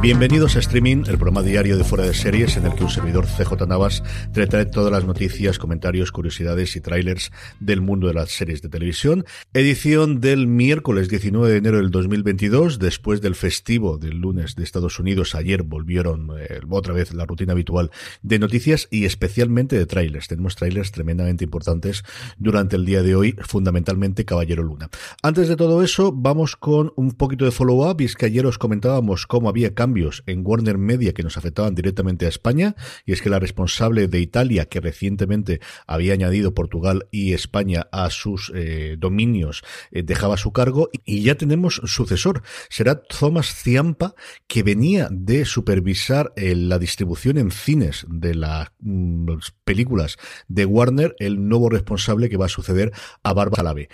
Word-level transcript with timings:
Bienvenidos 0.00 0.54
a 0.54 0.60
Streaming, 0.60 0.98
el 1.08 1.18
programa 1.18 1.42
diario 1.42 1.76
de 1.76 1.82
Fuera 1.82 2.04
de 2.04 2.14
Series 2.14 2.56
en 2.56 2.64
el 2.64 2.74
que 2.76 2.84
un 2.84 2.88
servidor 2.88 3.26
CJ 3.26 3.66
Navas 3.66 4.04
te 4.32 4.46
trae 4.46 4.64
todas 4.64 4.92
las 4.92 5.04
noticias, 5.04 5.58
comentarios, 5.58 6.12
curiosidades 6.12 6.76
y 6.76 6.80
trailers 6.80 7.32
del 7.58 7.80
mundo 7.80 8.06
de 8.06 8.14
las 8.14 8.30
series 8.30 8.62
de 8.62 8.68
televisión. 8.68 9.24
Edición 9.54 10.20
del 10.20 10.46
miércoles 10.46 11.08
19 11.08 11.50
de 11.50 11.56
enero 11.56 11.78
del 11.78 11.90
2022, 11.90 12.78
después 12.78 13.20
del 13.20 13.34
festivo 13.34 13.98
del 13.98 14.18
lunes 14.18 14.54
de 14.54 14.62
Estados 14.62 15.00
Unidos. 15.00 15.34
Ayer 15.34 15.64
volvieron 15.64 16.30
eh, 16.38 16.60
otra 16.70 16.94
vez 16.94 17.12
la 17.12 17.26
rutina 17.26 17.54
habitual 17.54 17.90
de 18.22 18.38
noticias 18.38 18.86
y 18.92 19.04
especialmente 19.04 19.76
de 19.76 19.86
trailers. 19.86 20.28
Tenemos 20.28 20.54
trailers 20.54 20.92
tremendamente 20.92 21.42
importantes 21.42 22.04
durante 22.38 22.76
el 22.76 22.84
día 22.84 23.02
de 23.02 23.16
hoy, 23.16 23.34
fundamentalmente 23.40 24.24
Caballero 24.24 24.62
Luna. 24.62 24.90
Antes 25.24 25.48
de 25.48 25.56
todo 25.56 25.82
eso, 25.82 26.12
vamos 26.12 26.54
con 26.54 26.92
un 26.94 27.10
poquito 27.10 27.44
de 27.44 27.50
follow-up 27.50 28.00
y 28.00 28.04
es 28.04 28.14
que 28.14 28.26
ayer 28.26 28.46
os 28.46 28.58
comentábamos 28.58 29.26
cómo 29.26 29.48
había 29.48 29.74
cambios 29.74 29.87
en 30.26 30.42
Warner 30.44 30.78
Media 30.78 31.12
que 31.12 31.22
nos 31.22 31.36
afectaban 31.36 31.74
directamente 31.74 32.26
a 32.26 32.28
España, 32.28 32.74
y 33.04 33.12
es 33.12 33.22
que 33.22 33.30
la 33.30 33.38
responsable 33.38 34.08
de 34.08 34.20
Italia, 34.20 34.66
que 34.66 34.80
recientemente 34.80 35.60
había 35.86 36.12
añadido 36.12 36.54
Portugal 36.54 37.08
y 37.10 37.32
España 37.32 37.88
a 37.92 38.10
sus 38.10 38.52
eh, 38.54 38.96
dominios, 38.98 39.62
eh, 39.90 40.02
dejaba 40.02 40.36
su 40.36 40.52
cargo, 40.52 40.90
y 41.04 41.22
ya 41.22 41.36
tenemos 41.36 41.80
sucesor. 41.84 42.42
Será 42.68 43.02
Thomas 43.02 43.54
Ciampa, 43.54 44.14
que 44.46 44.62
venía 44.62 45.08
de 45.10 45.44
supervisar 45.44 46.32
eh, 46.36 46.54
la 46.54 46.78
distribución 46.78 47.38
en 47.38 47.50
cines 47.50 48.06
de 48.08 48.34
las 48.34 48.68
mm, 48.80 49.32
películas 49.64 50.16
de 50.48 50.64
Warner, 50.64 51.16
el 51.18 51.48
nuevo 51.48 51.70
responsable 51.70 52.28
que 52.28 52.36
va 52.36 52.46
a 52.46 52.50
suceder 52.50 52.92
a 53.22 53.32
Barba 53.32 53.56
Calave. 53.56 53.88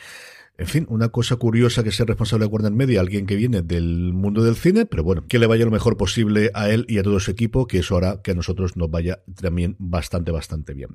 En 0.56 0.69
fin, 0.69 0.87
una 0.88 1.09
cosa 1.09 1.34
curiosa 1.34 1.82
que 1.82 1.91
sea 1.91 2.06
responsable 2.06 2.47
de 2.47 2.53
Warner 2.53 2.70
Media, 2.70 3.00
alguien 3.00 3.26
que 3.26 3.34
viene 3.34 3.62
del 3.62 4.12
mundo 4.12 4.44
del 4.44 4.54
cine, 4.54 4.87
pero 4.87 5.03
bueno, 5.03 5.25
que 5.26 5.41
le 5.41 5.48
vaya 5.48 5.65
lo 5.65 5.72
mejor 5.72 5.97
posible 5.97 6.53
a 6.54 6.70
él 6.70 6.87
y 6.88 6.98
a 6.98 7.03
todo 7.03 7.19
su 7.19 7.32
equipo, 7.32 7.66
que 7.66 7.78
eso 7.78 7.97
hará 7.97 8.22
que 8.22 8.31
a 8.31 8.34
nosotros 8.34 8.76
nos 8.76 8.88
vaya 8.88 9.20
también 9.34 9.75
bastante, 9.81 10.31
bastante 10.31 10.72
bien. 10.72 10.91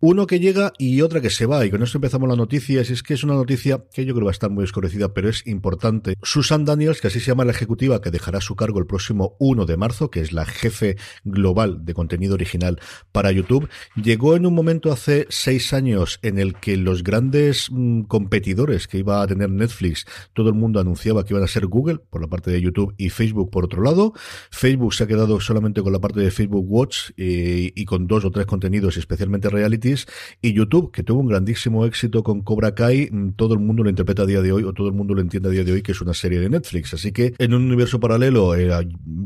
Uno 0.00 0.26
que 0.26 0.40
llega 0.40 0.72
y 0.78 1.00
otra 1.00 1.20
que 1.20 1.30
se 1.30 1.46
va, 1.46 1.64
y 1.64 1.70
con 1.70 1.84
esto 1.84 1.98
empezamos 1.98 2.28
la 2.28 2.34
noticia, 2.34 2.80
es 2.80 3.04
que 3.04 3.14
es 3.14 3.22
una 3.22 3.34
noticia 3.34 3.84
que 3.92 4.04
yo 4.04 4.14
creo 4.14 4.24
va 4.24 4.32
a 4.32 4.32
estar 4.32 4.50
muy 4.50 4.64
desconocida, 4.64 5.14
pero 5.14 5.28
es 5.28 5.46
importante. 5.46 6.16
Susan 6.24 6.64
Daniels, 6.64 7.00
que 7.00 7.06
así 7.06 7.20
se 7.20 7.26
llama 7.26 7.44
la 7.44 7.52
ejecutiva, 7.52 8.00
que 8.00 8.10
dejará 8.10 8.40
su 8.40 8.56
cargo 8.56 8.80
el 8.80 8.86
próximo 8.86 9.36
1 9.38 9.64
de 9.64 9.76
marzo, 9.76 10.10
que 10.10 10.22
es 10.22 10.32
la 10.32 10.44
jefe 10.44 10.96
global 11.22 11.84
de 11.84 11.94
contenido 11.94 12.34
original 12.34 12.80
para 13.12 13.30
YouTube, 13.30 13.68
llegó 13.94 14.34
en 14.34 14.44
un 14.44 14.54
momento 14.54 14.90
hace 14.90 15.28
seis 15.28 15.72
años 15.72 16.18
en 16.22 16.38
el 16.38 16.56
que 16.56 16.76
los 16.76 17.04
grandes 17.04 17.68
mm, 17.70 18.02
competidores 18.02 18.88
que 18.88 19.03
iba 19.04 19.22
a 19.22 19.26
tener 19.26 19.50
Netflix, 19.50 20.06
todo 20.32 20.48
el 20.48 20.54
mundo 20.54 20.80
anunciaba 20.80 21.24
que 21.24 21.34
iban 21.34 21.44
a 21.44 21.46
ser 21.46 21.66
Google 21.66 21.98
por 22.10 22.20
la 22.20 22.28
parte 22.28 22.50
de 22.50 22.60
YouTube 22.60 22.94
y 22.96 23.10
Facebook 23.10 23.50
por 23.50 23.64
otro 23.64 23.82
lado. 23.82 24.12
Facebook 24.50 24.94
se 24.94 25.04
ha 25.04 25.06
quedado 25.06 25.40
solamente 25.40 25.82
con 25.82 25.92
la 25.92 26.00
parte 26.00 26.20
de 26.20 26.30
Facebook 26.30 26.64
Watch 26.66 27.10
eh, 27.16 27.72
y 27.74 27.84
con 27.84 28.06
dos 28.06 28.24
o 28.24 28.30
tres 28.30 28.46
contenidos, 28.46 28.96
especialmente 28.96 29.48
realities. 29.48 30.06
Y 30.40 30.52
YouTube, 30.52 30.90
que 30.90 31.02
tuvo 31.02 31.20
un 31.20 31.28
grandísimo 31.28 31.84
éxito 31.84 32.22
con 32.22 32.42
Cobra 32.42 32.74
Kai, 32.74 33.08
mm, 33.10 33.32
todo 33.32 33.54
el 33.54 33.60
mundo 33.60 33.82
lo 33.82 33.90
interpreta 33.90 34.22
a 34.22 34.26
día 34.26 34.42
de 34.42 34.52
hoy 34.52 34.64
o 34.64 34.72
todo 34.72 34.88
el 34.88 34.94
mundo 34.94 35.14
lo 35.14 35.20
entiende 35.20 35.48
a 35.48 35.52
día 35.52 35.64
de 35.64 35.72
hoy 35.72 35.82
que 35.82 35.92
es 35.92 36.00
una 36.00 36.14
serie 36.14 36.40
de 36.40 36.48
Netflix. 36.48 36.94
Así 36.94 37.12
que 37.12 37.34
en 37.38 37.54
un 37.54 37.64
universo 37.64 38.00
paralelo, 38.00 38.54
eh, 38.54 38.70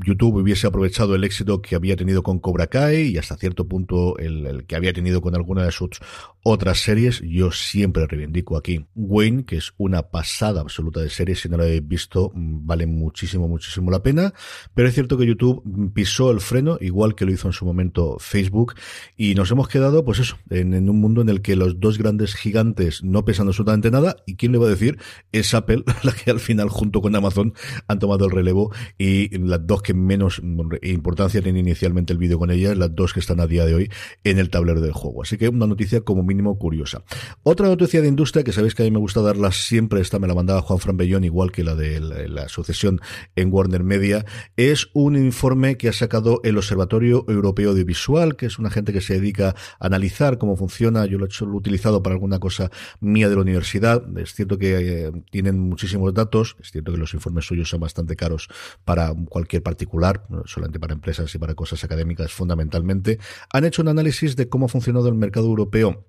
YouTube 0.05 0.37
hubiese 0.37 0.67
aprovechado 0.67 1.15
el 1.15 1.25
éxito 1.25 1.63
que 1.63 1.77
había 1.77 1.97
tenido 1.97 2.23
con 2.23 2.39
Cobra 2.41 2.67
Kai 2.67 3.13
y 3.13 3.19
hasta 3.19 3.37
cierto 3.37 3.67
punto 3.67 4.19
el, 4.19 4.47
el 4.47 4.65
que 4.67 4.77
había 4.77 4.93
tenido 4.93 5.21
con 5.21 5.35
alguna 5.35 5.65
de 5.65 5.73
sus 5.73 6.01
otras 6.43 6.81
series. 6.81 7.21
Yo 7.21 7.51
siempre 7.51 8.07
reivindico 8.07 8.57
aquí 8.57 8.87
Wayne, 8.95 9.45
que 9.45 9.57
es 9.57 9.68
una 9.77 10.03
pasada 10.03 10.61
absoluta 10.61 11.01
de 11.01 11.11
serie. 11.11 11.35
Si 11.35 11.49
no 11.49 11.57
la 11.57 11.65
habéis 11.65 11.87
visto, 11.87 12.31
mm, 12.35 12.67
vale 12.67 12.87
muchísimo, 12.87 13.49
muchísimo 13.49 13.91
la 13.91 14.03
pena. 14.03 14.33
Pero 14.75 14.89
es 14.89 14.95
cierto 14.95 15.19
que 15.19 15.27
YouTube 15.27 15.63
pisó 15.93 16.31
el 16.31 16.41
freno, 16.41 16.79
igual 16.81 17.15
que 17.15 17.25
lo 17.25 17.33
hizo 17.33 17.49
en 17.49 17.53
su 17.53 17.65
momento 17.65 18.17
Facebook. 18.19 18.75
Y 19.17 19.35
nos 19.35 19.51
hemos 19.51 19.69
quedado, 19.69 20.05
pues 20.05 20.19
eso, 20.19 20.39
en, 20.51 20.89
un 20.89 21.01
mundo 21.01 21.23
en 21.23 21.29
el 21.29 21.43
que 21.43 21.57
los 21.57 21.81
dos 21.81 21.99
grandes 21.99 22.35
gigantes 22.35 23.03
no 23.03 23.25
pesan 23.25 23.47
absolutamente 23.49 23.91
nada. 23.91 24.17
¿Y 24.27 24.37
quién 24.37 24.53
le 24.53 24.59
va 24.59 24.67
a 24.67 24.71
decir? 24.71 24.99
Es 25.33 25.55
Apple, 25.55 25.85
la 26.03 26.13
que 26.13 26.31
al 26.31 26.41
final, 26.41 26.69
junto 26.69 27.01
con 27.01 27.15
Amazon, 27.15 27.55
han 27.87 27.99
tomado 27.99 28.25
el 28.25 28.31
relevo. 28.31 28.73
Y 28.99 29.37
las 29.39 29.67
dos 29.67 29.83
que 29.83 29.95
menos 29.95 30.41
importancia 30.83 31.43
tienen 31.43 31.67
inicialmente 31.67 32.13
el 32.13 32.19
vídeo 32.19 32.39
con 32.39 32.51
ellas, 32.51 32.77
las 32.77 32.95
dos 32.95 33.13
que 33.13 33.21
están 33.21 33.41
a 33.41 33.47
día 33.47 33.65
de 33.65 33.75
hoy 33.75 33.91
en 34.25 34.39
el 34.39 34.51
tablero 34.51 34.81
del 34.81 34.93
juego. 34.93 35.23
Así 35.23 35.37
que 35.37 35.49
una 35.49 35.67
noticia 35.67 36.01
como 36.01 36.23
mínimo 36.23 36.59
curiosa. 36.59 37.03
Otra 37.43 37.67
noticia 37.67 38.01
de 38.01 38.09
industria 38.09 38.45
que 38.45 38.53
sabéis 38.53 38.75
que 38.75 38.83
a 38.83 38.85
mí 38.85 38.91
me 38.91 38.99
gusta 38.99 39.21
darlas 39.21 39.57
siempre, 39.59 40.01
esta 40.01 40.19
me 40.19 40.27
la 40.27 40.35
mandaba 40.35 40.63
Juan 40.63 40.79
Fran 40.79 40.97
Bellón, 40.97 41.25
igual 41.25 41.53
que 41.53 41.65
la 41.65 41.75
de 41.75 42.01
la, 42.01 42.49
sucesión 42.49 43.01
en 43.37 43.53
Warner 43.53 43.85
Media, 43.85 44.25
es 44.57 44.89
un 44.95 45.17
informe 45.17 45.77
que 45.77 45.89
ha 45.89 45.93
sacado 45.93 46.41
el 46.45 46.57
Observatorio 46.57 47.25
Europeo 47.29 47.75
de 47.75 47.85
Visual, 47.85 48.37
que 48.37 48.47
es 48.47 48.59
una 48.59 48.71
gente 48.71 48.93
que 48.93 49.01
se 49.01 49.15
dedica 49.15 49.55
a 49.79 49.87
analizar 49.87 50.39
cómo 50.39 50.57
funciona. 50.57 51.07
Yo 51.07 51.19
lo 51.19 51.25
he, 51.25 51.29
hecho, 51.29 51.47
lo 51.47 51.55
he 51.55 51.57
utilizado 51.57 52.03
para 52.03 52.15
alguna 52.15 52.39
cosa 52.39 52.71
mía 53.01 53.29
de 53.29 53.35
la 53.35 53.43
universidad. 53.43 54.03
Es 54.19 54.35
cierto 54.35 54.59
que 54.59 55.07
eh, 55.07 55.13
tienen 55.31 55.59
muchísimos 55.59 56.15
datos, 56.15 56.57
es 56.61 56.71
cierto 56.71 56.93
que 56.93 56.99
los 56.99 57.15
informes 57.15 57.47
suyos 57.47 57.69
son 57.69 57.81
bastante 57.81 58.17
caros 58.17 58.49
para 58.85 59.13
cualquier 59.29 59.63
particular, 59.63 60.27
solamente 60.45 60.81
para 60.81 60.95
empresas 60.95 61.35
y 61.35 61.39
para 61.39 61.55
cosas 61.55 61.85
académicas 61.85 62.33
fundamentalmente. 62.33 63.19
Han 63.53 63.65
hecho 63.65 63.83
un 63.83 63.89
análisis 63.89 64.37
de 64.37 64.49
cómo 64.49 64.67
ha 64.67 64.69
funcionado 64.69 65.09
el 65.09 65.15
mercado 65.15 65.47
europeo 65.47 66.07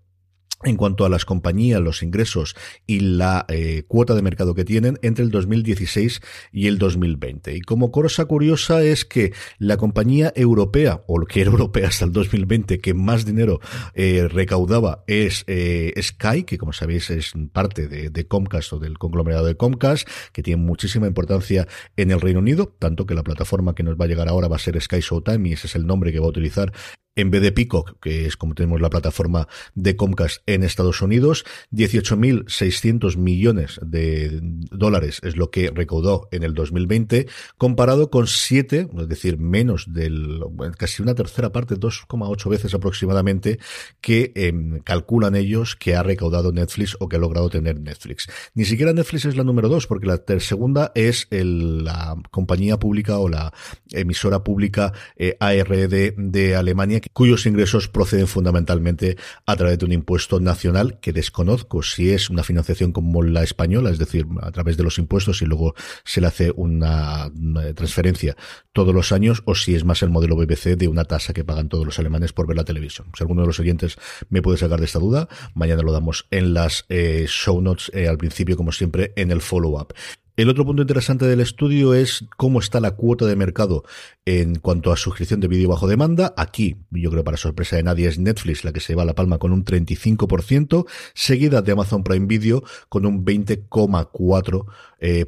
en 0.63 0.75
cuanto 0.75 1.05
a 1.05 1.09
las 1.09 1.25
compañías, 1.25 1.81
los 1.81 2.03
ingresos 2.03 2.55
y 2.85 2.99
la 2.99 3.45
eh, 3.47 3.83
cuota 3.87 4.13
de 4.13 4.21
mercado 4.21 4.55
que 4.55 4.65
tienen 4.65 4.99
entre 5.01 5.23
el 5.23 5.31
2016 5.31 6.21
y 6.51 6.67
el 6.67 6.77
2020. 6.77 7.55
Y 7.55 7.61
como 7.61 7.91
cosa 7.91 8.25
curiosa 8.25 8.83
es 8.83 9.05
que 9.05 9.31
la 9.57 9.77
compañía 9.77 10.33
europea, 10.35 11.03
o 11.07 11.17
lo 11.17 11.25
que 11.25 11.41
era 11.41 11.51
europea 11.51 11.87
hasta 11.87 12.05
el 12.05 12.11
2020, 12.11 12.79
que 12.79 12.93
más 12.93 13.25
dinero 13.25 13.61
eh, 13.93 14.27
recaudaba 14.29 15.03
es 15.07 15.43
eh, 15.47 15.93
Sky, 16.01 16.43
que 16.43 16.57
como 16.57 16.73
sabéis 16.73 17.09
es 17.09 17.33
parte 17.53 17.87
de, 17.87 18.09
de, 18.09 18.27
Comcast 18.27 18.73
o 18.73 18.79
del 18.79 18.97
conglomerado 18.97 19.45
de 19.45 19.55
Comcast, 19.55 20.07
que 20.33 20.43
tiene 20.43 20.61
muchísima 20.61 21.07
importancia 21.07 21.67
en 21.95 22.11
el 22.11 22.19
Reino 22.19 22.39
Unido, 22.39 22.75
tanto 22.79 23.05
que 23.05 23.15
la 23.15 23.23
plataforma 23.23 23.75
que 23.75 23.83
nos 23.83 23.95
va 23.95 24.05
a 24.05 24.07
llegar 24.07 24.27
ahora 24.27 24.47
va 24.47 24.57
a 24.57 24.59
ser 24.59 24.79
Sky 24.79 24.99
Showtime 24.99 25.49
y 25.49 25.53
ese 25.53 25.67
es 25.67 25.75
el 25.75 25.87
nombre 25.87 26.11
que 26.11 26.19
va 26.19 26.25
a 26.25 26.29
utilizar 26.29 26.73
en 27.19 27.31
vez 27.31 27.41
de 27.41 27.51
Peacock, 27.51 27.99
que 27.99 28.25
es 28.25 28.37
como 28.37 28.55
tenemos 28.55 28.81
la 28.81 28.89
plataforma 28.89 29.47
de 29.75 29.95
Comcast 29.95 30.41
en 30.45 30.63
Estados 30.63 31.01
Unidos, 31.01 31.45
18.600 31.71 33.17
millones 33.17 33.79
de 33.83 34.39
dólares 34.41 35.19
es 35.23 35.35
lo 35.35 35.51
que 35.51 35.69
recaudó 35.69 36.27
en 36.31 36.43
el 36.43 36.53
2020, 36.53 37.27
comparado 37.57 38.09
con 38.09 38.27
7, 38.27 38.87
es 38.97 39.07
decir, 39.07 39.37
menos 39.37 39.93
del, 39.93 40.41
casi 40.77 41.01
una 41.01 41.15
tercera 41.15 41.51
parte, 41.51 41.75
2,8 41.75 42.49
veces 42.49 42.73
aproximadamente, 42.73 43.59
que 44.01 44.31
em, 44.35 44.79
calculan 44.79 45.35
ellos 45.35 45.75
que 45.75 45.95
ha 45.95 46.03
recaudado 46.03 46.51
Netflix 46.51 46.95
o 46.99 47.09
que 47.09 47.17
ha 47.17 47.19
logrado 47.19 47.49
tener 47.49 47.79
Netflix. 47.79 48.27
Ni 48.53 48.65
siquiera 48.65 48.93
Netflix 48.93 49.25
es 49.25 49.35
la 49.35 49.43
número 49.43 49.69
2, 49.69 49.87
porque 49.87 50.07
la 50.07 50.21
segunda 50.39 50.91
es 50.95 51.27
la 51.31 52.15
compañía 52.31 52.77
pública 52.77 53.19
o 53.19 53.27
la 53.27 53.53
emisora 53.91 54.43
pública 54.43 54.93
eh, 55.15 55.35
ARD 55.39 56.13
de 56.15 56.55
Alemania, 56.55 57.01
cuyos 57.13 57.45
ingresos 57.45 57.87
proceden 57.87 58.27
fundamentalmente 58.27 59.17
a 59.45 59.55
través 59.55 59.79
de 59.79 59.85
un 59.85 59.91
impuesto 59.91 60.39
nacional 60.39 60.99
que 60.99 61.13
desconozco 61.13 61.83
si 61.83 62.11
es 62.11 62.29
una 62.29 62.43
financiación 62.43 62.91
como 62.91 63.23
la 63.23 63.43
española, 63.43 63.89
es 63.89 63.97
decir, 63.97 64.25
a 64.41 64.51
través 64.51 64.77
de 64.77 64.83
los 64.83 64.97
impuestos 64.97 65.41
y 65.41 65.45
luego 65.45 65.73
se 66.03 66.21
le 66.21 66.27
hace 66.27 66.51
una, 66.55 67.31
transferencia 67.75 68.35
todos 68.71 68.93
los 68.93 69.11
años, 69.11 69.41
o 69.45 69.55
si 69.55 69.75
es 69.75 69.83
más 69.83 70.01
el 70.03 70.09
modelo 70.09 70.35
BBC 70.35 70.77
de 70.77 70.87
una 70.87 71.05
tasa 71.05 71.33
que 71.33 71.43
pagan 71.43 71.69
todos 71.69 71.85
los 71.85 71.99
alemanes 71.99 72.33
por 72.33 72.47
ver 72.47 72.57
la 72.57 72.63
televisión. 72.63 73.07
Si 73.17 73.23
alguno 73.23 73.41
de 73.41 73.47
los 73.47 73.59
oyentes 73.59 73.97
me 74.29 74.41
puede 74.41 74.57
sacar 74.57 74.79
de 74.79 74.85
esta 74.85 74.99
duda, 74.99 75.27
mañana 75.53 75.81
lo 75.81 75.91
damos 75.91 76.27
en 76.31 76.53
las 76.53 76.85
eh, 76.89 77.25
show 77.27 77.61
notes 77.61 77.91
eh, 77.93 78.07
al 78.07 78.17
principio, 78.17 78.55
como 78.55 78.71
siempre, 78.71 79.13
en 79.15 79.31
el 79.31 79.41
follow-up. 79.41 79.93
El 80.39 80.47
otro 80.47 80.63
punto 80.65 80.81
interesante 80.83 81.25
del 81.25 81.41
estudio 81.41 81.93
es 81.93 82.23
cómo 82.37 82.59
está 82.59 82.79
la 82.79 82.91
cuota 82.91 83.25
de 83.25 83.35
mercado 83.35 83.83
en 84.23 84.55
cuanto 84.55 84.93
a 84.93 84.95
suscripción 84.95 85.41
de 85.41 85.49
vídeo 85.49 85.67
bajo 85.67 85.85
demanda. 85.85 86.33
Aquí, 86.37 86.77
yo 86.91 87.11
creo 87.11 87.25
para 87.25 87.35
sorpresa 87.35 87.75
de 87.75 87.83
nadie, 87.83 88.07
es 88.07 88.19
Netflix 88.19 88.63
la 88.63 88.71
que 88.71 88.79
se 88.79 88.95
va 88.95 89.03
a 89.03 89.05
la 89.05 89.15
palma 89.15 89.37
con 89.37 89.51
un 89.51 89.65
35%, 89.65 90.87
seguida 91.13 91.61
de 91.61 91.73
Amazon 91.73 92.05
Prime 92.05 92.25
Video 92.25 92.63
con 92.87 93.05
un 93.05 93.25
20,4% 93.25 94.65
eh, 95.01 95.27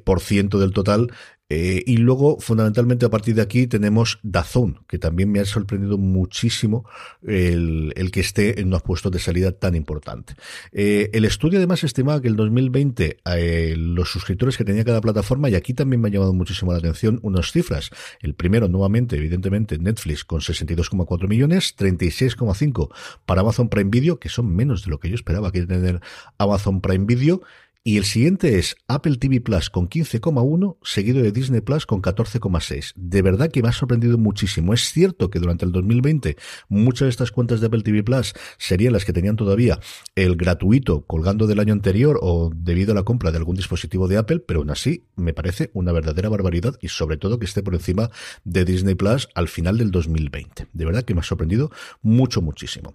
del 0.57 0.71
total, 0.71 1.11
eh, 1.53 1.83
y 1.86 1.98
luego, 1.98 2.39
fundamentalmente, 2.39 3.06
a 3.06 3.09
partir 3.09 3.36
de 3.36 3.42
aquí 3.42 3.68
tenemos 3.68 4.19
Dazón, 4.24 4.86
que 4.88 4.98
también 4.98 5.30
me 5.30 5.42
ha 5.42 5.45
sorprendido 5.45 5.98
muchísimo 5.98 6.86
el, 7.27 8.09
que 8.13 8.21
esté 8.21 8.62
en 8.62 8.68
unos 8.68 8.83
puestos 8.83 9.12
de 9.12 9.19
salida 9.19 9.51
tan 9.51 9.75
importante. 9.75 10.33
Eh, 10.71 11.09
el 11.12 11.25
estudio 11.25 11.59
además 11.59 11.83
estimaba 11.83 12.21
que 12.21 12.30
el 12.30 12.38
2020 12.38 13.18
eh, 13.25 13.75
los 13.77 14.09
suscriptores 14.09 14.56
que 14.56 14.63
tenía 14.63 14.86
cada 14.86 15.01
plataforma, 15.01 15.50
y 15.50 15.56
aquí 15.56 15.74
también 15.74 16.00
me 16.00 16.07
ha 16.07 16.12
llamado 16.12 16.31
muchísimo 16.31 16.71
la 16.71 16.77
atención 16.77 17.19
unas 17.21 17.51
cifras. 17.51 17.89
El 18.21 18.33
primero, 18.33 18.69
nuevamente, 18.69 19.18
evidentemente, 19.18 19.77
Netflix 19.77 20.24
con 20.24 20.39
62,4 20.39 21.27
millones, 21.27 21.75
36,5 21.77 22.95
para 23.25 23.42
Amazon 23.42 23.68
Prime 23.68 23.89
Video, 23.89 24.21
que 24.21 24.30
son 24.30 24.56
menos 24.56 24.86
de 24.86 24.92
lo 24.92 25.01
que 25.01 25.09
yo 25.09 25.15
esperaba 25.15 25.51
que 25.51 25.65
tener 25.65 26.00
Amazon 26.38 26.80
Prime 26.80 27.03
Video. 27.03 27.42
Y 27.83 27.97
el 27.97 28.05
siguiente 28.05 28.59
es 28.59 28.75
Apple 28.87 29.17
TV 29.17 29.41
Plus 29.41 29.71
con 29.71 29.89
15,1, 29.89 30.77
seguido 30.83 31.23
de 31.23 31.31
Disney 31.31 31.61
Plus 31.61 31.87
con 31.87 31.99
14,6. 31.99 32.93
De 32.95 33.23
verdad 33.23 33.49
que 33.49 33.63
me 33.63 33.69
ha 33.69 33.71
sorprendido 33.71 34.19
muchísimo. 34.19 34.75
Es 34.75 34.91
cierto 34.91 35.31
que 35.31 35.39
durante 35.39 35.65
el 35.65 35.71
2020 35.71 36.37
muchas 36.69 37.07
de 37.07 37.09
estas 37.09 37.31
cuentas 37.31 37.59
de 37.59 37.65
Apple 37.65 37.81
TV 37.81 38.03
Plus 38.03 38.35
serían 38.59 38.93
las 38.93 39.03
que 39.03 39.13
tenían 39.13 39.35
todavía 39.35 39.79
el 40.13 40.35
gratuito 40.35 41.07
colgando 41.07 41.47
del 41.47 41.59
año 41.59 41.73
anterior 41.73 42.19
o 42.21 42.51
debido 42.55 42.91
a 42.91 42.95
la 42.95 43.01
compra 43.01 43.31
de 43.31 43.37
algún 43.37 43.55
dispositivo 43.55 44.07
de 44.07 44.17
Apple, 44.17 44.41
pero 44.41 44.59
aún 44.59 44.69
así 44.69 45.05
me 45.15 45.33
parece 45.33 45.71
una 45.73 45.91
verdadera 45.91 46.29
barbaridad 46.29 46.75
y 46.81 46.89
sobre 46.89 47.17
todo 47.17 47.39
que 47.39 47.45
esté 47.45 47.63
por 47.63 47.73
encima 47.73 48.11
de 48.43 48.63
Disney 48.63 48.93
Plus 48.93 49.27
al 49.33 49.47
final 49.47 49.79
del 49.79 49.89
2020. 49.89 50.67
De 50.71 50.85
verdad 50.85 51.01
que 51.01 51.15
me 51.15 51.21
ha 51.21 51.23
sorprendido 51.23 51.71
mucho, 52.03 52.43
muchísimo. 52.43 52.93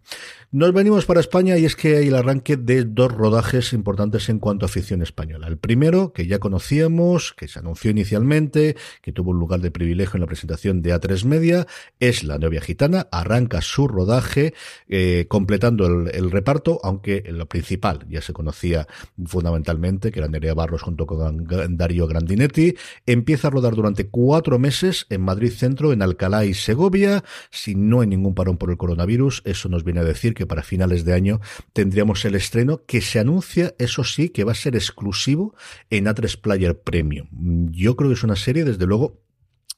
Nos 0.52 0.72
venimos 0.72 1.06
para 1.06 1.18
España 1.18 1.58
y 1.58 1.64
es 1.64 1.74
que 1.74 1.96
hay 1.96 2.06
el 2.06 2.14
arranque 2.14 2.56
de 2.56 2.84
dos 2.84 3.10
rodajes 3.10 3.72
importantes 3.72 4.28
en 4.28 4.38
cuanto 4.38 4.64
a 4.64 4.75
española. 4.76 5.48
El 5.48 5.58
primero, 5.58 6.12
que 6.12 6.26
ya 6.26 6.38
conocíamos, 6.38 7.32
que 7.32 7.48
se 7.48 7.58
anunció 7.58 7.90
inicialmente, 7.90 8.76
que 9.02 9.12
tuvo 9.12 9.30
un 9.30 9.38
lugar 9.38 9.60
de 9.60 9.70
privilegio 9.70 10.16
en 10.16 10.20
la 10.20 10.26
presentación 10.26 10.82
de 10.82 10.94
A3 10.94 11.24
Media, 11.24 11.66
es 12.00 12.24
La 12.24 12.38
novia 12.38 12.60
gitana, 12.60 13.08
arranca 13.10 13.60
su 13.62 13.88
rodaje, 13.88 14.54
eh, 14.88 15.26
completando 15.28 15.86
el, 15.86 16.30
reparto, 16.30 16.80
aunque 16.82 17.24
lo 17.28 17.46
principal 17.46 18.06
ya 18.08 18.20
se 18.20 18.32
conocía 18.32 18.86
fundamentalmente, 19.24 20.12
que 20.12 20.18
era 20.18 20.28
Nerea 20.28 20.54
Barros 20.54 20.82
junto 20.82 21.06
con 21.06 21.46
Darío 21.76 22.06
Grandinetti, 22.06 22.74
empieza 23.06 23.48
a 23.48 23.50
rodar 23.50 23.74
durante 23.74 24.08
cuatro 24.08 24.58
meses 24.58 25.06
en 25.08 25.22
Madrid 25.22 25.52
Centro, 25.52 25.92
en 25.92 26.02
Alcalá 26.02 26.44
y 26.44 26.54
Segovia, 26.54 27.24
si 27.50 27.74
no 27.74 28.00
hay 28.00 28.08
ningún 28.08 28.34
parón 28.34 28.58
por 28.58 28.70
el 28.70 28.76
coronavirus, 28.76 29.42
eso 29.44 29.68
nos 29.68 29.84
viene 29.84 30.00
a 30.00 30.04
decir 30.04 30.34
que 30.34 30.46
para 30.46 30.62
finales 30.62 31.04
de 31.04 31.14
año 31.14 31.40
tendríamos 31.72 32.24
el 32.24 32.34
estreno 32.34 32.82
que 32.86 33.00
se 33.00 33.18
anuncia, 33.18 33.74
eso 33.78 34.04
sí, 34.04 34.28
que 34.28 34.44
va 34.44 34.52
a 34.52 34.56
ser 34.56 34.65
exclusivo 34.74 35.54
en 35.90 36.06
A3 36.06 36.40
Player 36.40 36.80
Premium. 36.80 37.28
Yo 37.70 37.96
creo 37.96 38.10
que 38.10 38.14
es 38.14 38.24
una 38.24 38.36
serie, 38.36 38.64
desde 38.64 38.86
luego, 38.86 39.20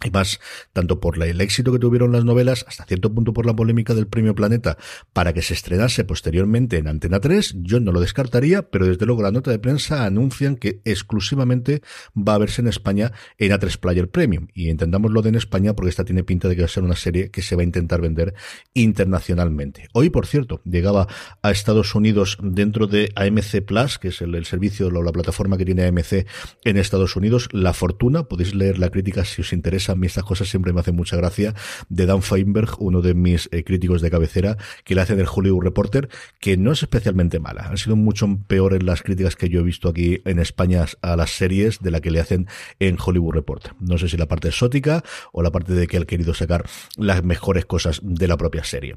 y 0.05 0.11
más, 0.11 0.39
tanto 0.73 1.00
por 1.00 1.21
el 1.21 1.41
éxito 1.41 1.73
que 1.73 1.81
tuvieron 1.81 2.12
las 2.12 2.25
novelas, 2.25 2.65
hasta 2.69 2.85
cierto 2.85 3.12
punto 3.12 3.33
por 3.33 3.47
la 3.47 3.56
polémica 3.56 3.95
del 3.95 4.06
Premio 4.06 4.35
Planeta, 4.35 4.79
para 5.12 5.33
que 5.33 5.43
se 5.43 5.55
estrenase 5.55 6.05
posteriormente 6.05 6.77
en 6.77 6.87
Antena 6.87 7.19
3, 7.19 7.56
yo 7.62 7.81
no 7.81 7.91
lo 7.91 8.00
descartaría, 8.00 8.71
pero 8.71 8.87
desde 8.87 9.06
luego 9.06 9.23
la 9.23 9.33
nota 9.33 9.50
de 9.50 9.59
prensa 9.59 10.06
anuncian 10.06 10.55
que 10.55 10.81
exclusivamente 10.85 11.83
va 12.17 12.35
a 12.35 12.39
verse 12.39 12.61
en 12.61 12.69
España 12.69 13.12
en 13.39 13.50
A3 13.50 13.77
Player 13.79 14.09
Premium. 14.09 14.47
Y 14.55 14.71
entendamos 14.71 15.11
lo 15.11 15.21
de 15.21 15.31
en 15.31 15.35
España 15.35 15.75
porque 15.75 15.91
esta 15.91 16.05
tiene 16.05 16.23
pinta 16.23 16.49
de 16.49 16.55
que 16.55 16.62
va 16.62 16.67
a 16.67 16.69
ser 16.69 16.85
una 16.85 16.97
serie 16.97 17.31
que 17.31 17.43
se 17.43 17.56
va 17.56 17.62
a 17.62 17.65
intentar 17.65 18.01
vender 18.01 18.35
internacionalmente. 18.75 19.89
Hoy, 19.93 20.11
por 20.11 20.27
cierto, 20.27 20.62
llegaba 20.65 21.09
a 21.43 21.51
Estados 21.51 21.94
Unidos 21.96 22.39
dentro 22.41 22.87
de 22.87 23.11
AMC 23.17 23.65
Plus, 23.65 23.99
que 23.99 24.08
es 24.08 24.20
el, 24.22 24.44
servicio 24.44 24.87
o 24.87 25.03
la 25.03 25.13
plataforma 25.13 25.56
que 25.56 25.65
tiene 25.65 25.87
AMC 25.87 26.27
en 26.65 26.77
Estados 26.77 27.17
Unidos, 27.17 27.49
La 27.53 27.72
Fortuna. 27.72 28.25
Podéis 28.25 28.55
leer 28.55 28.79
la 28.79 28.91
crítica 28.91 29.25
si 29.25 29.43
os 29.43 29.53
interesa 29.53 29.88
a 29.89 29.95
mí 29.95 30.07
estas 30.07 30.25
cosas 30.25 30.49
siempre 30.49 30.73
me 30.73 30.81
hacen 30.81 30.97
mucha 30.97 31.17
gracia, 31.17 31.55
de 31.89 32.07
Dan 32.07 32.23
Feinberg, 32.23 32.71
uno 32.79 33.03
de 33.03 33.15
mis 33.15 33.49
eh, 33.53 33.65
críticos 33.65 34.03
de 34.03 34.11
cabecera, 34.11 34.57
que 34.85 34.95
le 34.95 35.01
hace 35.01 35.17
del 35.17 35.27
Hollywood 35.33 35.65
Reporter, 35.65 36.09
que 36.41 36.57
no 36.57 36.73
es 36.73 36.83
especialmente 36.83 37.41
mala. 37.41 37.69
Han 37.69 37.79
sido 37.79 37.97
mucho 37.97 38.27
peores 38.47 38.83
las 38.83 39.03
críticas 39.03 39.37
que 39.37 39.49
yo 39.49 39.61
he 39.61 39.65
visto 39.65 39.89
aquí 39.89 40.21
en 40.25 40.39
España 40.39 40.87
a 41.03 41.17
las 41.17 41.31
series 41.31 41.81
de 41.81 41.91
la 41.91 42.01
que 42.01 42.11
le 42.11 42.21
hacen 42.21 42.47
en 42.79 42.97
Hollywood 43.05 43.35
Reporter. 43.35 43.73
No 43.81 43.99
sé 43.99 44.09
si 44.09 44.17
la 44.17 44.27
parte 44.27 44.49
exótica 44.49 45.03
o 45.33 45.43
la 45.43 45.51
parte 45.51 45.73
de 45.73 45.87
que 45.87 45.97
han 45.97 46.05
querido 46.05 46.35
sacar 46.35 46.65
las 46.97 47.23
mejores 47.23 47.67
cosas 47.67 48.01
de 48.03 48.29
la 48.29 48.37
propia 48.37 48.65
serie. 48.65 48.97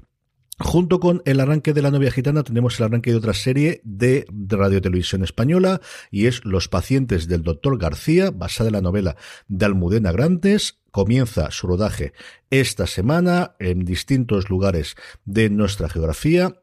Junto 0.64 1.00
con 1.00 1.24
el 1.26 1.40
arranque 1.40 1.74
de 1.74 1.82
la 1.82 1.90
novia 1.90 2.12
gitana 2.12 2.44
tenemos 2.44 2.80
el 2.80 2.86
arranque 2.86 3.10
de 3.10 3.18
otra 3.18 3.34
serie 3.34 3.82
de 3.84 4.28
Radio 4.30 4.80
Televisión 4.80 5.24
Española 5.24 5.82
y 6.12 6.28
es 6.28 6.46
Los 6.46 6.68
pacientes 6.68 7.28
del 7.28 7.42
doctor 7.42 7.80
García, 7.80 8.30
basada 8.30 8.70
en 8.70 8.74
la 8.74 8.82
novela 8.82 9.16
de 9.48 9.66
Almudena 9.66 10.12
Grandes. 10.12 10.81
Comienza 10.92 11.52
su 11.52 11.68
rodaje 11.68 12.14
esta 12.50 12.86
semana 12.86 13.56
en 13.60 13.86
distintos 13.86 14.50
lugares 14.50 14.96
de 15.26 15.50
nuestra 15.50 15.88
geografía 15.88 16.61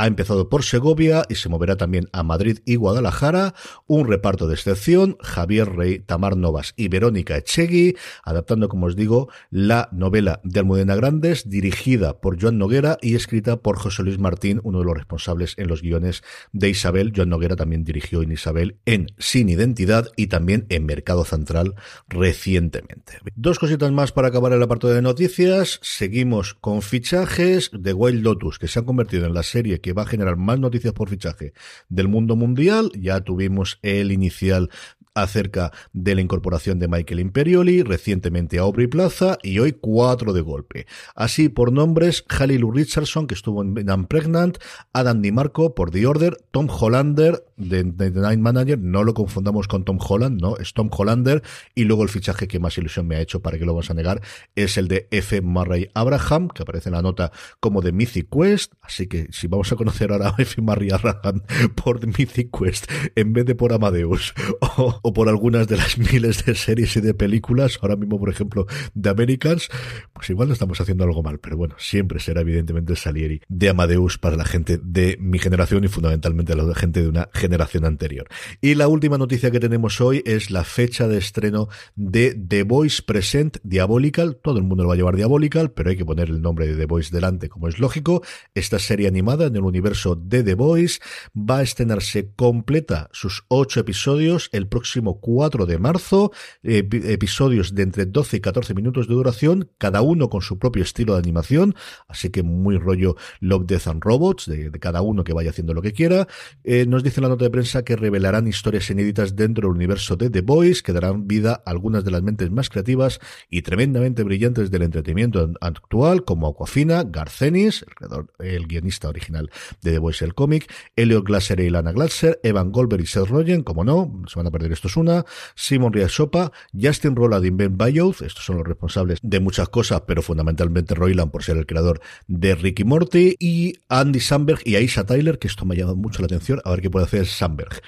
Ha 0.00 0.06
empezado 0.06 0.48
por 0.48 0.64
Segovia 0.64 1.24
y 1.28 1.34
se 1.34 1.50
moverá 1.50 1.76
también 1.76 2.08
a 2.14 2.22
Madrid 2.22 2.60
y 2.64 2.76
Guadalajara. 2.76 3.52
Un 3.86 4.08
reparto 4.08 4.48
de 4.48 4.54
excepción, 4.54 5.18
Javier 5.20 5.76
Rey, 5.76 5.98
Tamar 5.98 6.38
Novas 6.38 6.72
y 6.74 6.88
Verónica 6.88 7.36
Echegui, 7.36 7.96
adaptando, 8.24 8.70
como 8.70 8.86
os 8.86 8.96
digo, 8.96 9.28
la 9.50 9.90
novela 9.92 10.40
de 10.42 10.58
Almudena 10.58 10.96
Grandes, 10.96 11.50
dirigida 11.50 12.18
por 12.18 12.40
Joan 12.40 12.56
Noguera 12.56 12.96
y 13.02 13.14
escrita 13.14 13.58
por 13.58 13.76
José 13.76 14.02
Luis 14.02 14.18
Martín, 14.18 14.62
uno 14.64 14.78
de 14.78 14.86
los 14.86 14.96
responsables 14.96 15.52
en 15.58 15.68
los 15.68 15.82
guiones 15.82 16.22
de 16.54 16.70
Isabel. 16.70 17.12
Joan 17.14 17.28
Noguera 17.28 17.56
también 17.56 17.84
dirigió 17.84 18.22
en 18.22 18.32
Isabel 18.32 18.78
en 18.86 19.08
Sin 19.18 19.50
Identidad 19.50 20.08
y 20.16 20.28
también 20.28 20.64
en 20.70 20.86
Mercado 20.86 21.26
Central 21.26 21.74
recientemente. 22.08 23.18
Dos 23.34 23.58
cositas 23.58 23.92
más 23.92 24.12
para 24.12 24.28
acabar 24.28 24.54
el 24.54 24.62
apartado 24.62 24.94
de 24.94 25.02
noticias. 25.02 25.78
Seguimos 25.82 26.54
con 26.54 26.80
fichajes 26.80 27.70
de 27.74 27.92
Wild 27.92 28.24
Lotus, 28.24 28.58
que 28.58 28.66
se 28.66 28.78
han 28.78 28.86
convertido 28.86 29.26
en 29.26 29.34
la 29.34 29.42
serie 29.42 29.82
que 29.82 29.89
va 29.92 30.02
a 30.02 30.06
generar 30.06 30.36
más 30.36 30.58
noticias 30.58 30.92
por 30.92 31.08
fichaje 31.08 31.52
del 31.88 32.08
mundo 32.08 32.36
mundial. 32.36 32.90
Ya 32.98 33.20
tuvimos 33.20 33.78
el 33.82 34.12
inicial 34.12 34.70
acerca 35.14 35.72
de 35.92 36.14
la 36.14 36.20
incorporación 36.20 36.78
de 36.78 36.88
Michael 36.88 37.20
Imperioli, 37.20 37.82
recientemente 37.82 38.58
a 38.58 38.62
Aubrey 38.62 38.86
Plaza 38.86 39.38
y 39.42 39.58
hoy 39.58 39.72
cuatro 39.72 40.32
de 40.32 40.40
golpe. 40.40 40.86
Así 41.14 41.48
por 41.48 41.72
nombres, 41.72 42.24
Halilu 42.28 42.70
Richardson, 42.70 43.26
que 43.26 43.34
estuvo 43.34 43.62
en 43.62 43.90
Unpregnant, 43.90 44.58
Adam 44.92 45.20
DiMarco 45.20 45.74
por 45.74 45.90
The 45.90 46.06
Order, 46.06 46.36
Tom 46.50 46.68
Hollander 46.68 47.44
de, 47.60 47.84
The 47.84 48.20
Night 48.20 48.40
Manager, 48.40 48.78
no 48.78 49.04
lo 49.04 49.14
confundamos 49.14 49.68
con 49.68 49.84
Tom 49.84 49.98
Holland, 50.00 50.40
no, 50.40 50.56
es 50.56 50.72
Tom 50.72 50.90
Hollander. 50.90 51.42
Y 51.74 51.84
luego 51.84 52.02
el 52.02 52.08
fichaje 52.08 52.48
que 52.48 52.58
más 52.58 52.76
ilusión 52.78 53.06
me 53.06 53.16
ha 53.16 53.20
hecho, 53.20 53.40
para 53.40 53.58
que 53.58 53.64
lo 53.64 53.74
vas 53.74 53.90
a 53.90 53.94
negar, 53.94 54.22
es 54.54 54.78
el 54.78 54.88
de 54.88 55.08
F. 55.10 55.40
Murray 55.40 55.90
Abraham, 55.94 56.48
que 56.48 56.62
aparece 56.62 56.88
en 56.88 56.94
la 56.94 57.02
nota 57.02 57.32
como 57.60 57.80
de 57.80 57.92
Mythic 57.92 58.28
Quest, 58.30 58.72
así 58.82 59.06
que 59.06 59.28
si 59.30 59.46
vamos 59.46 59.70
a 59.72 59.76
conocer 59.76 60.12
ahora 60.12 60.34
a 60.36 60.42
F. 60.42 60.60
Murray 60.60 60.90
Abraham 60.90 61.42
por 61.74 62.06
Mythic 62.06 62.50
Quest 62.56 62.90
en 63.14 63.32
vez 63.32 63.46
de 63.46 63.54
por 63.54 63.72
Amadeus 63.72 64.34
o 64.76 65.00
o 65.02 65.12
por 65.12 65.28
algunas 65.28 65.66
de 65.66 65.76
las 65.76 65.98
miles 65.98 66.44
de 66.44 66.54
series 66.54 66.96
y 66.96 67.00
de 67.00 67.14
películas, 67.14 67.78
ahora 67.82 67.96
mismo, 67.96 68.18
por 68.18 68.30
ejemplo, 68.30 68.66
de 68.94 69.10
Americans, 69.10 69.68
pues 70.12 70.30
igual 70.30 70.48
no 70.48 70.54
estamos 70.54 70.80
haciendo 70.80 71.04
algo 71.04 71.22
mal, 71.22 71.38
pero 71.38 71.56
bueno, 71.56 71.74
siempre 71.78 72.20
será 72.20 72.40
evidentemente 72.40 72.96
Salieri 72.96 73.40
de 73.48 73.68
Amadeus 73.68 74.18
para 74.18 74.36
la 74.36 74.44
gente 74.44 74.78
de 74.82 75.16
mi 75.20 75.38
generación 75.38 75.84
y 75.84 75.88
fundamentalmente 75.88 76.54
la 76.54 76.74
gente 76.74 77.02
de 77.02 77.08
una 77.08 77.28
generación 77.32 77.49
anterior. 77.84 78.28
Y 78.60 78.74
la 78.74 78.88
última 78.88 79.16
noticia 79.16 79.50
que 79.50 79.60
tenemos 79.60 80.00
hoy 80.00 80.22
es 80.26 80.50
la 80.50 80.64
fecha 80.64 81.08
de 81.08 81.18
estreno 81.18 81.68
de 81.94 82.34
The 82.34 82.64
Voice 82.64 83.02
Present 83.02 83.58
Diabolical. 83.62 84.36
Todo 84.36 84.58
el 84.58 84.64
mundo 84.64 84.82
lo 84.82 84.88
va 84.88 84.94
a 84.94 84.98
llevar 84.98 85.16
Diabolical, 85.16 85.70
pero 85.70 85.90
hay 85.90 85.96
que 85.96 86.04
poner 86.04 86.28
el 86.28 86.42
nombre 86.42 86.66
de 86.66 86.76
The 86.76 86.86
Voice 86.86 87.14
delante, 87.14 87.48
como 87.48 87.68
es 87.68 87.78
lógico. 87.78 88.22
Esta 88.54 88.78
serie 88.78 89.08
animada 89.08 89.46
en 89.46 89.56
el 89.56 89.62
universo 89.62 90.16
de 90.16 90.42
The 90.42 90.54
Voice 90.54 91.00
va 91.34 91.58
a 91.58 91.62
estrenarse 91.62 92.32
completa 92.34 93.08
sus 93.12 93.44
ocho 93.48 93.80
episodios 93.80 94.48
el 94.52 94.66
próximo 94.66 94.80
próximo 94.80 95.20
4 95.20 95.66
de 95.66 95.78
marzo, 95.78 96.32
episodios 96.62 97.74
de 97.74 97.82
entre 97.82 98.06
12 98.06 98.38
y 98.38 98.40
14 98.40 98.74
minutos 98.74 99.06
de 99.06 99.14
duración, 99.14 99.70
cada 99.78 100.00
uno 100.00 100.30
con 100.30 100.40
su 100.40 100.58
propio 100.58 100.82
estilo 100.82 101.12
de 101.12 101.20
animación, 101.20 101.74
así 102.08 102.30
que 102.30 102.42
muy 102.42 102.78
rollo 102.78 103.14
Love, 103.40 103.66
Death 103.66 103.86
and 103.88 104.02
Robots, 104.02 104.46
de, 104.46 104.70
cada 104.80 105.02
uno 105.02 105.22
que 105.22 105.34
vaya 105.34 105.50
haciendo 105.50 105.74
lo 105.74 105.82
que 105.82 105.92
quiera. 105.92 106.26
Eh, 106.64 106.86
nos 106.86 107.04
dice 107.04 107.20
la 107.20 107.28
de 107.44 107.50
prensa 107.50 107.84
que 107.84 107.96
revelarán 107.96 108.46
historias 108.46 108.90
inéditas 108.90 109.36
dentro 109.36 109.68
del 109.68 109.76
universo 109.76 110.16
de 110.16 110.30
The 110.30 110.40
Boys, 110.42 110.82
que 110.82 110.92
darán 110.92 111.26
vida 111.26 111.62
a 111.64 111.70
algunas 111.70 112.04
de 112.04 112.10
las 112.10 112.22
mentes 112.22 112.50
más 112.50 112.68
creativas 112.68 113.20
y 113.48 113.62
tremendamente 113.62 114.22
brillantes 114.22 114.70
del 114.70 114.82
entretenimiento 114.82 115.52
actual, 115.60 116.24
como 116.24 116.48
Aquafina, 116.48 117.04
Garcenis, 117.04 117.82
el, 117.82 117.94
creador, 117.94 118.32
el 118.38 118.66
guionista 118.66 119.08
original 119.08 119.50
de 119.82 119.92
The 119.92 119.98
Boys, 119.98 120.22
el 120.22 120.34
cómic, 120.34 120.72
Elliot 120.96 121.24
Glasser 121.24 121.60
y 121.60 121.70
Lana 121.70 121.92
Glasser, 121.92 122.40
Evan 122.42 122.72
Goldberg 122.72 123.02
y 123.02 123.06
Seth 123.06 123.28
Rogen, 123.28 123.62
como 123.62 123.84
no, 123.84 124.22
se 124.26 124.38
van 124.38 124.46
a 124.46 124.50
perder 124.50 124.72
esto 124.72 124.88
es 124.88 124.96
una, 124.96 125.24
Simon 125.54 125.92
Sopa, 126.08 126.52
Justin 126.78 127.16
Roland 127.16 127.44
y 127.44 127.50
Ben 127.50 127.76
Bayoth, 127.76 128.22
estos 128.22 128.44
son 128.44 128.58
los 128.58 128.66
responsables 128.66 129.18
de 129.22 129.40
muchas 129.40 129.68
cosas, 129.68 130.02
pero 130.06 130.22
fundamentalmente 130.22 130.94
Roiland 130.94 131.30
por 131.30 131.42
ser 131.42 131.56
el 131.56 131.66
creador 131.66 132.00
de 132.26 132.54
Ricky 132.54 132.84
Morty, 132.84 133.36
y 133.38 133.74
Andy 133.88 134.20
Samberg 134.20 134.60
y 134.64 134.76
Aisha 134.76 135.04
Tyler, 135.04 135.38
que 135.38 135.48
esto 135.48 135.64
me 135.64 135.74
ha 135.74 135.78
llamado 135.78 135.96
mucho 135.96 136.22
la 136.22 136.26
atención, 136.26 136.60
a 136.64 136.70
ver 136.70 136.80
qué 136.80 136.90
puede 136.90 137.06
hacer 137.06 137.26
Samberg. 137.30 137.80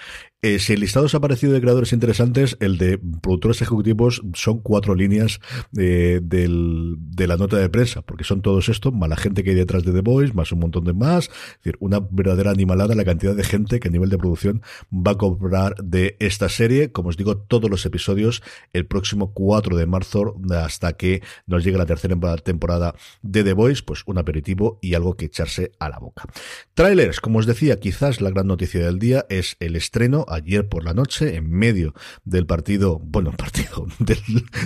Eh, 0.45 0.59
si 0.59 0.73
el 0.73 0.81
listado 0.81 1.07
os 1.07 1.15
ha 1.15 1.21
parecido 1.21 1.53
de 1.53 1.61
creadores 1.61 1.93
interesantes, 1.93 2.57
el 2.59 2.77
de 2.77 2.99
productores 2.99 3.63
ejecutivos 3.63 4.23
son 4.35 4.59
cuatro 4.59 4.97
líneas 4.97 5.39
eh, 5.79 6.19
de 6.21 7.27
la 7.29 7.37
nota 7.37 7.59
de 7.59 7.69
prensa, 7.69 8.03
porque 8.03 8.25
son 8.25 8.43
todos 8.43 8.69
estos, 8.69 8.93
más 8.93 9.09
la 9.09 9.17
gente 9.17 9.45
que 9.45 9.51
hay 9.51 9.57
detrás 9.57 9.85
de 9.85 9.93
The 9.93 10.01
Voice, 10.01 10.35
más 10.35 10.51
un 10.51 10.59
montón 10.59 10.83
de 10.83 10.95
más. 10.95 11.27
Es 11.27 11.59
decir, 11.59 11.77
una 11.79 12.01
verdadera 12.01 12.51
animalada 12.51 12.97
la 12.97 13.05
cantidad 13.05 13.37
de 13.37 13.45
gente 13.45 13.79
que 13.79 13.87
a 13.87 13.93
nivel 13.93 14.11
de 14.11 14.19
producción 14.19 14.63
va 14.93 15.13
a 15.13 15.15
cobrar 15.17 15.77
de 15.77 16.17
esta 16.19 16.49
serie. 16.49 16.91
Como 16.91 17.11
os 17.11 17.17
digo, 17.17 17.37
todos 17.37 17.71
los 17.71 17.87
episodios 17.87 18.43
el 18.73 18.85
próximo 18.85 19.35
4 19.35 19.77
de 19.77 19.87
marzo 19.87 20.35
hasta 20.51 20.95
que 20.95 21.23
nos 21.47 21.63
llegue 21.63 21.79
la 21.79 21.87
tercera 21.87 22.17
temporada 22.39 22.97
de 23.23 23.45
The 23.45 23.53
Voice, 23.53 23.85
pues 23.85 24.03
un 24.07 24.19
aperitivo 24.19 24.81
y 24.83 24.95
algo 24.95 25.17
que 25.17 25.27
echarse 25.27 25.71
a 25.79 25.89
la 25.89 26.01
boca. 26.01 26.25
Trailers, 26.75 27.21
como 27.21 27.39
os 27.39 27.47
decía, 27.47 27.79
quizás 27.79 28.21
la 28.21 28.31
gran 28.31 28.49
noticia 28.49 28.85
del 28.85 28.99
día 28.99 29.25
es 29.29 29.57
el 29.61 29.77
estreno 29.77 30.27
ayer 30.35 30.69
por 30.69 30.85
la 30.85 30.95
noche, 30.95 31.37
en 31.37 31.51
medio 31.51 31.95
del 32.25 32.47
partido, 32.47 32.99
bueno, 32.99 33.33
partido 33.37 33.87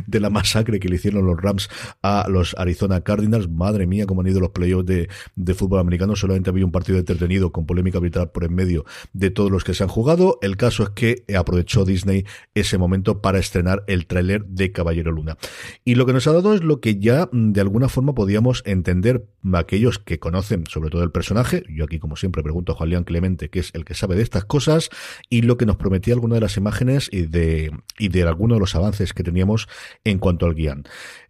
de 0.07 0.21
la 0.21 0.31
masacre 0.31 0.81
que 0.81 0.89
le 0.89 0.97
hicieron 0.97 1.27
los 1.27 1.41
Rams 1.41 1.69
a 2.03 2.27
los 2.29 2.55
Arizona 2.59 3.01
Cardinals. 3.03 3.49
Madre 3.49 3.87
mía, 3.87 4.07
cómo 4.07 4.21
han 4.21 4.29
ido 4.29 4.41
los 4.41 4.51
playoffs 4.51 4.87
de, 4.87 5.09
de 5.35 5.55
fútbol 5.55 5.81
americano. 5.81 6.17
Solamente 6.17 6.51
había 6.51 6.65
un 6.65 6.73
partido 6.73 6.99
entretenido 6.99 7.53
con 7.53 7.67
polémica 7.67 7.99
vital 7.99 8.31
por 8.31 8.45
en 8.45 8.55
medio 8.55 8.85
de 9.13 9.31
todos 9.31 9.51
los 9.51 9.65
que 9.65 9.75
se 9.75 9.83
han 9.83 9.89
jugado. 9.89 10.39
El 10.43 10.57
caso 10.57 10.83
es 10.83 10.91
que 10.91 11.25
aprovechó 11.37 11.85
Disney 11.85 12.25
ese 12.55 12.79
momento 12.79 13.21
para 13.21 13.39
estrenar 13.39 13.85
el 13.87 14.07
tráiler 14.07 14.45
de 14.47 14.73
Caballero 14.73 15.13
Luna. 15.13 15.37
Y 15.85 15.95
lo 15.95 16.07
que 16.07 16.13
nos 16.13 16.27
ha 16.27 16.33
dado 16.33 16.55
es 16.55 16.63
lo 16.63 16.81
que 16.81 16.99
ya 16.99 17.29
mm, 17.31 17.53
de 17.53 17.61
alguna 17.61 17.89
forma 17.89 18.15
podíamos 18.15 18.63
entender 18.67 19.27
aquellos 19.55 19.99
que 19.99 20.19
conocen 20.19 20.65
sobre 20.67 20.91
todo 20.91 21.03
el 21.03 21.11
personaje. 21.11 21.65
Yo 21.69 21.85
aquí, 21.85 21.99
como 21.99 22.17
siempre, 22.17 22.43
pregunto 22.43 22.73
a 22.73 22.75
Juan 22.75 22.91
León 22.91 23.05
Clemente, 23.05 23.51
que 23.51 23.61
es 23.61 23.71
el 23.75 23.85
que 23.85 23.95
sabe 23.95 24.17
de 24.17 24.23
estas 24.23 24.45
cosas, 24.45 24.91
y 25.31 25.43
lo 25.43 25.56
que 25.57 25.67
nos 25.67 25.77
prometía 25.77 26.15
alguna 26.15 26.37
de 26.37 26.41
las 26.41 26.57
imágenes 26.57 27.09
y 27.13 27.27
de, 27.27 27.73
y 27.99 28.09
de 28.09 28.23
algunos 28.23 28.57
de 28.57 28.61
los 28.61 28.75
avances 28.75 29.13
que 29.13 29.23
teníamos 29.23 29.69
en 30.05 30.19
cuanto 30.19 30.47
al 30.47 30.55
guion. 30.55 30.85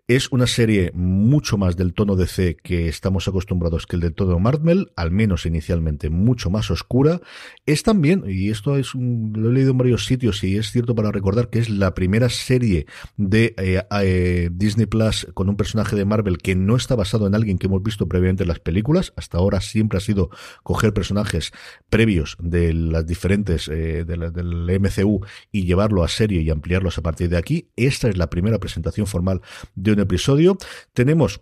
Es 0.08 0.30
una 0.30 0.46
serie 0.46 0.92
mucho 0.94 1.58
más 1.58 1.76
del 1.76 1.92
tono 1.92 2.14
de 2.14 2.28
C 2.28 2.56
que 2.56 2.86
estamos 2.86 3.26
acostumbrados 3.26 3.88
que 3.88 3.96
el 3.96 4.02
del 4.02 4.14
tono 4.14 4.38
Marvel, 4.38 4.92
al 4.94 5.10
menos 5.10 5.46
inicialmente 5.46 6.10
mucho 6.10 6.48
más 6.48 6.70
oscura. 6.70 7.20
Es 7.66 7.82
también, 7.82 8.22
y 8.25 8.50
esto 8.50 8.76
es 8.76 8.94
un, 8.94 9.32
lo 9.34 9.50
he 9.50 9.52
leído 9.52 9.72
en 9.72 9.78
varios 9.78 10.04
sitios 10.04 10.44
y 10.44 10.58
es 10.58 10.70
cierto 10.70 10.94
para 10.94 11.10
recordar 11.10 11.50
que 11.50 11.58
es 11.58 11.68
la 11.68 11.92
primera 11.94 12.28
serie 12.28 12.86
de 13.16 13.56
eh, 13.58 13.82
eh, 14.00 14.48
Disney 14.52 14.86
Plus 14.86 15.26
con 15.34 15.48
un 15.48 15.56
personaje 15.56 15.96
de 15.96 16.04
Marvel 16.04 16.38
que 16.38 16.54
no 16.54 16.76
está 16.76 16.94
basado 16.94 17.26
en 17.26 17.34
alguien 17.34 17.58
que 17.58 17.66
hemos 17.66 17.82
visto 17.82 18.06
previamente 18.06 18.44
en 18.44 18.48
las 18.48 18.60
películas. 18.60 19.12
Hasta 19.16 19.38
ahora 19.38 19.60
siempre 19.60 19.98
ha 19.98 20.00
sido 20.00 20.30
coger 20.62 20.94
personajes 20.94 21.50
previos 21.90 22.36
de 22.38 22.72
las 22.72 23.06
diferentes 23.06 23.66
eh, 23.66 24.04
del 24.04 24.80
MCU 24.80 25.26
y 25.50 25.64
llevarlo 25.64 26.04
a 26.04 26.08
serie 26.08 26.42
y 26.42 26.50
ampliarlos 26.50 26.96
a 26.96 27.02
partir 27.02 27.28
de 27.28 27.38
aquí. 27.38 27.70
Esta 27.75 28.08
es 28.08 28.16
la 28.16 28.30
primera 28.30 28.60
presentación 28.60 29.08
formal 29.08 29.40
de 29.75 29.95
episodio. 30.00 30.58
Tenemos 30.92 31.40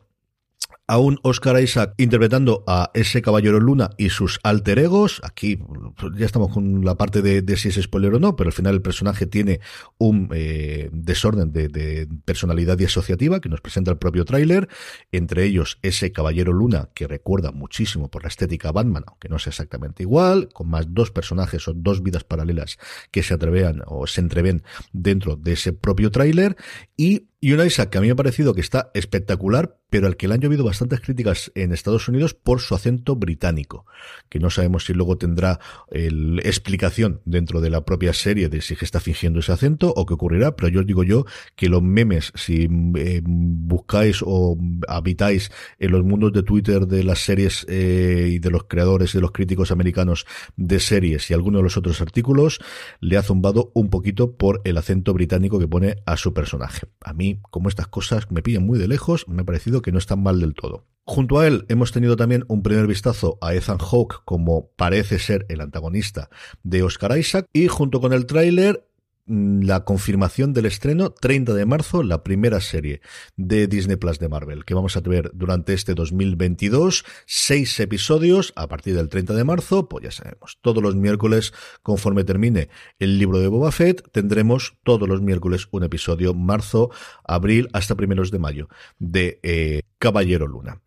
a 0.86 0.98
un 0.98 1.18
Oscar 1.22 1.62
Isaac 1.62 1.94
interpretando 1.96 2.62
a 2.66 2.90
ese 2.92 3.22
caballero 3.22 3.58
Luna 3.58 3.90
y 3.96 4.10
sus 4.10 4.38
alter 4.42 4.78
egos. 4.78 5.20
Aquí 5.24 5.56
pues, 5.56 6.12
ya 6.16 6.26
estamos 6.26 6.52
con 6.52 6.84
la 6.84 6.96
parte 6.96 7.22
de, 7.22 7.56
si 7.56 7.68
es 7.68 7.80
spoiler 7.80 8.14
o 8.14 8.20
no, 8.20 8.36
pero 8.36 8.48
al 8.48 8.52
final 8.52 8.74
el 8.74 8.82
personaje 8.82 9.26
tiene 9.26 9.60
un 9.96 10.28
eh, 10.34 10.90
desorden 10.92 11.52
de, 11.52 12.06
personalidad 12.24 12.78
y 12.78 12.84
asociativa 12.84 13.40
que 13.40 13.48
nos 13.48 13.62
presenta 13.62 13.90
el 13.90 13.98
propio 13.98 14.24
tráiler. 14.24 14.68
Entre 15.10 15.44
ellos 15.44 15.78
ese 15.82 16.12
caballero 16.12 16.52
Luna 16.52 16.90
que 16.94 17.06
recuerda 17.06 17.50
muchísimo 17.50 18.10
por 18.10 18.22
la 18.22 18.28
estética 18.28 18.72
Batman, 18.72 19.04
aunque 19.06 19.28
no 19.28 19.38
sea 19.38 19.52
exactamente 19.52 20.02
igual, 20.02 20.50
con 20.52 20.68
más 20.68 20.86
dos 20.92 21.10
personajes 21.10 21.66
o 21.66 21.72
dos 21.74 22.02
vidas 22.02 22.24
paralelas 22.24 22.78
que 23.10 23.22
se 23.22 23.32
atrevean 23.32 23.82
o 23.86 24.06
se 24.06 24.20
entreven 24.20 24.62
dentro 24.92 25.36
de 25.36 25.52
ese 25.52 25.72
propio 25.72 26.10
tráiler 26.10 26.56
y 26.96 27.28
y 27.44 27.52
un 27.52 27.62
Isaac 27.62 27.90
que 27.90 27.98
a 27.98 28.00
mí 28.00 28.06
me 28.06 28.14
ha 28.14 28.16
parecido 28.16 28.54
que 28.54 28.62
está 28.62 28.90
espectacular, 28.94 29.76
pero 29.90 30.06
al 30.06 30.16
que 30.16 30.28
le 30.28 30.32
han 30.32 30.40
llovido 30.40 30.64
bastantes 30.64 31.02
críticas 31.02 31.52
en 31.54 31.74
Estados 31.74 32.08
Unidos 32.08 32.32
por 32.32 32.58
su 32.58 32.74
acento 32.74 33.16
británico, 33.16 33.84
que 34.30 34.38
no 34.38 34.48
sabemos 34.48 34.86
si 34.86 34.94
luego 34.94 35.18
tendrá 35.18 35.60
el, 35.90 36.40
explicación 36.42 37.20
dentro 37.26 37.60
de 37.60 37.68
la 37.68 37.84
propia 37.84 38.14
serie 38.14 38.48
de 38.48 38.62
si 38.62 38.74
está 38.80 38.98
fingiendo 38.98 39.40
ese 39.40 39.52
acento 39.52 39.92
o 39.94 40.06
qué 40.06 40.14
ocurrirá, 40.14 40.56
pero 40.56 40.68
yo 40.68 40.80
os 40.80 40.86
digo 40.86 41.04
yo 41.04 41.26
que 41.54 41.68
los 41.68 41.82
memes, 41.82 42.32
si 42.34 42.66
eh, 42.96 43.20
buscáis 43.22 44.22
o 44.24 44.56
habitáis 44.88 45.52
en 45.78 45.90
los 45.90 46.02
mundos 46.02 46.32
de 46.32 46.44
Twitter 46.44 46.86
de 46.86 47.04
las 47.04 47.18
series 47.18 47.66
eh, 47.68 48.30
y 48.32 48.38
de 48.38 48.50
los 48.50 48.64
creadores 48.64 49.14
y 49.14 49.18
de 49.18 49.20
los 49.20 49.32
críticos 49.32 49.70
americanos 49.70 50.24
de 50.56 50.80
series 50.80 51.30
y 51.30 51.34
algunos 51.34 51.58
de 51.58 51.64
los 51.64 51.76
otros 51.76 52.00
artículos, 52.00 52.58
le 53.00 53.18
ha 53.18 53.22
zumbado 53.22 53.70
un 53.74 53.90
poquito 53.90 54.34
por 54.34 54.62
el 54.64 54.78
acento 54.78 55.12
británico 55.12 55.58
que 55.58 55.68
pone 55.68 55.96
a 56.06 56.16
su 56.16 56.32
personaje. 56.32 56.86
A 57.02 57.12
mí 57.12 57.33
como 57.50 57.68
estas 57.68 57.88
cosas 57.88 58.30
me 58.30 58.42
pillan 58.42 58.64
muy 58.64 58.78
de 58.78 58.88
lejos, 58.88 59.28
me 59.28 59.42
ha 59.42 59.44
parecido 59.44 59.82
que 59.82 59.92
no 59.92 59.98
están 59.98 60.22
mal 60.22 60.40
del 60.40 60.54
todo. 60.54 60.86
Junto 61.06 61.38
a 61.38 61.46
él 61.46 61.66
hemos 61.68 61.92
tenido 61.92 62.16
también 62.16 62.44
un 62.48 62.62
primer 62.62 62.86
vistazo 62.86 63.36
a 63.42 63.54
Ethan 63.54 63.78
Hawke 63.78 64.22
como 64.24 64.70
parece 64.76 65.18
ser 65.18 65.44
el 65.50 65.60
antagonista 65.60 66.30
de 66.62 66.82
Oscar 66.82 67.18
Isaac 67.18 67.46
y 67.52 67.68
junto 67.68 68.00
con 68.00 68.12
el 68.14 68.24
tráiler 68.24 68.86
la 69.26 69.84
confirmación 69.84 70.52
del 70.52 70.66
estreno 70.66 71.10
30 71.10 71.54
de 71.54 71.64
marzo, 71.64 72.02
la 72.02 72.22
primera 72.22 72.60
serie 72.60 73.00
de 73.36 73.66
Disney 73.66 73.96
Plus 73.96 74.18
de 74.18 74.28
Marvel, 74.28 74.64
que 74.64 74.74
vamos 74.74 74.96
a 74.96 75.00
ver 75.00 75.30
durante 75.34 75.72
este 75.72 75.94
2022, 75.94 77.04
seis 77.26 77.80
episodios 77.80 78.52
a 78.56 78.66
partir 78.66 78.94
del 78.94 79.08
30 79.08 79.34
de 79.34 79.44
marzo, 79.44 79.88
pues 79.88 80.04
ya 80.04 80.10
sabemos, 80.10 80.58
todos 80.60 80.82
los 80.82 80.94
miércoles, 80.94 81.54
conforme 81.82 82.24
termine 82.24 82.68
el 82.98 83.18
libro 83.18 83.38
de 83.38 83.48
Boba 83.48 83.72
Fett, 83.72 84.10
tendremos 84.12 84.76
todos 84.82 85.08
los 85.08 85.22
miércoles 85.22 85.68
un 85.70 85.84
episodio, 85.84 86.34
marzo, 86.34 86.90
abril, 87.24 87.68
hasta 87.72 87.94
primeros 87.94 88.30
de 88.30 88.38
mayo, 88.38 88.68
de 88.98 89.40
eh, 89.42 89.82
Caballero 89.98 90.46
Luna. 90.46 90.82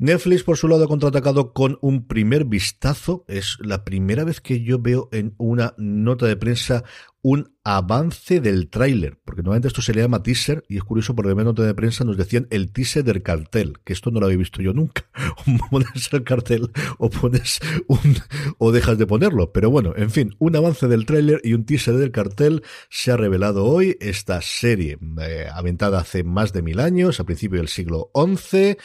Netflix, 0.00 0.44
por 0.44 0.56
su 0.56 0.68
lado, 0.68 0.84
ha 0.84 0.88
contraatacado 0.88 1.52
con 1.52 1.76
un 1.80 2.06
primer 2.06 2.44
vistazo. 2.44 3.24
Es 3.26 3.58
la 3.58 3.84
primera 3.84 4.22
vez 4.22 4.40
que 4.40 4.62
yo 4.62 4.78
veo 4.78 5.08
en 5.10 5.34
una 5.38 5.74
nota 5.76 6.26
de 6.26 6.36
prensa 6.36 6.84
un 7.30 7.52
avance 7.62 8.40
del 8.40 8.70
tráiler, 8.70 9.18
porque 9.22 9.42
normalmente 9.42 9.68
esto 9.68 9.82
se 9.82 9.92
le 9.92 10.00
llama 10.00 10.22
teaser, 10.22 10.64
y 10.66 10.78
es 10.78 10.82
curioso 10.82 11.14
porque 11.14 11.32
en 11.32 11.44
nota 11.44 11.62
de 11.62 11.74
prensa 11.74 12.02
nos 12.02 12.16
decían 12.16 12.46
el 12.48 12.72
teaser 12.72 13.04
del 13.04 13.22
cartel, 13.22 13.74
que 13.84 13.92
esto 13.92 14.10
no 14.10 14.18
lo 14.18 14.24
había 14.24 14.38
visto 14.38 14.62
yo 14.62 14.72
nunca. 14.72 15.04
O 15.46 15.68
pones 15.70 16.12
el 16.12 16.24
cartel 16.24 16.70
o 16.98 17.10
pones 17.10 17.60
un, 17.86 18.16
o 18.56 18.72
dejas 18.72 18.96
de 18.96 19.06
ponerlo. 19.06 19.52
Pero 19.52 19.70
bueno, 19.70 19.92
en 19.96 20.10
fin, 20.10 20.34
un 20.38 20.56
avance 20.56 20.88
del 20.88 21.04
tráiler 21.04 21.40
y 21.44 21.52
un 21.52 21.64
teaser 21.64 21.94
del 21.96 22.10
cartel 22.10 22.62
se 22.88 23.12
ha 23.12 23.16
revelado 23.18 23.66
hoy. 23.66 23.96
Esta 24.00 24.40
serie, 24.40 24.98
eh, 25.20 25.46
aventada 25.52 26.00
hace 26.00 26.24
más 26.24 26.52
de 26.54 26.62
mil 26.62 26.80
años, 26.80 27.20
a 27.20 27.24
principio 27.24 27.58
del 27.58 27.68
siglo 27.68 28.10
XI, 28.14 28.78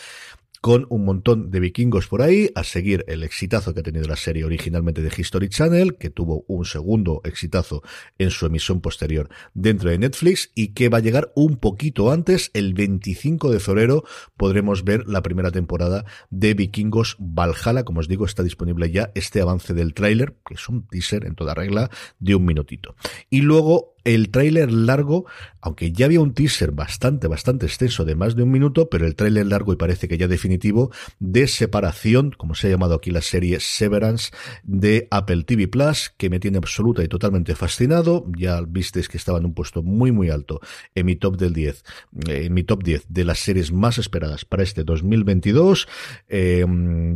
con 0.64 0.88
un 0.88 1.04
montón 1.04 1.52
de 1.52 1.60
vikingos 1.60 2.08
por 2.08 2.22
ahí, 2.22 2.50
a 2.56 2.64
seguir 2.64 3.04
el 3.10 3.26
exitazo 3.26 3.74
que 3.74 3.82
ha 3.82 3.84
tenido 3.84 4.08
la 4.08 4.16
serie 4.16 4.46
originalmente 4.46 5.02
de 5.02 5.12
History 5.14 5.50
Channel, 5.50 5.98
que 5.98 6.10
tuvo 6.10 6.46
un 6.48 6.64
segundo 6.64 7.20
exitazo 7.26 7.84
en 8.18 8.32
su 8.32 8.46
emisión 8.46 8.80
posterior 8.80 9.28
dentro 9.54 9.90
de 9.90 9.98
Netflix 9.98 10.52
y 10.56 10.70
que 10.70 10.88
va 10.88 11.00
a 11.00 11.02
llegar 11.02 11.34
un 11.36 11.58
poquito 11.58 12.14
antes, 12.14 12.50
el 12.54 12.74
25 12.76 13.52
de 13.52 13.60
febrero 13.60 14.06
podremos 14.38 14.86
ver 14.86 15.06
la 15.06 15.22
primera 15.22 15.52
temporada 15.52 16.06
de 16.30 16.54
Vikingos 16.54 17.18
Valhalla, 17.20 17.84
como 17.84 18.00
os 18.00 18.08
digo, 18.08 18.24
está 18.24 18.42
disponible 18.42 18.90
ya 18.90 19.12
este 19.16 19.42
avance 19.42 19.74
del 19.74 19.94
tráiler, 19.94 20.38
que 20.48 20.54
es 20.54 20.70
un 20.70 20.88
teaser 20.88 21.26
en 21.26 21.36
toda 21.36 21.56
regla 21.56 21.90
de 22.20 22.36
un 22.36 22.46
minutito. 22.46 22.96
Y 23.30 23.42
luego 23.42 23.93
el 24.04 24.30
tráiler 24.30 24.72
largo, 24.72 25.26
aunque 25.62 25.92
ya 25.92 26.06
había 26.06 26.20
un 26.20 26.34
teaser 26.34 26.72
bastante, 26.72 27.28
bastante 27.28 27.66
extenso 27.66 28.04
de 28.04 28.16
más 28.16 28.36
de 28.36 28.44
un 28.44 28.52
minuto, 28.52 28.90
pero 28.90 29.08
el 29.08 29.16
tráiler 29.16 29.46
largo 29.46 29.72
y 29.72 29.78
parece 29.78 30.08
que 30.08 30.18
ya 30.18 30.28
definitivo 30.28 30.92
de 31.20 31.48
separación, 31.48 32.32
como 32.38 32.54
se 32.54 32.68
ha 32.68 32.72
llamado 32.72 32.96
aquí 32.96 33.12
la 33.12 33.22
serie 33.22 33.60
Severance 33.60 34.32
de 34.64 35.08
Apple 35.10 35.44
TV 35.44 35.68
Plus, 35.68 36.14
que 36.18 36.30
me 36.30 36.40
tiene 36.40 36.58
absoluta 36.58 37.04
y 37.04 37.08
totalmente 37.08 37.56
fascinado. 37.56 38.26
Ya 38.38 38.62
visteis 38.62 39.08
que 39.08 39.18
estaba 39.18 39.40
en 39.40 39.46
un 39.46 39.54
puesto 39.54 39.84
muy, 39.84 40.12
muy 40.12 40.30
alto 40.30 40.60
en 40.96 41.06
mi 41.06 41.16
top 41.16 41.38
del 41.38 41.54
10, 41.54 41.84
eh, 42.28 42.46
en 42.46 42.54
mi 42.54 42.64
top 42.64 42.84
10 42.84 43.06
de 43.08 43.24
las 43.24 43.40
series 43.40 43.72
más 43.72 43.98
esperadas 43.98 44.44
para 44.44 44.64
este 44.64 44.84
2022. 44.84 45.88
Eh, 46.28 46.66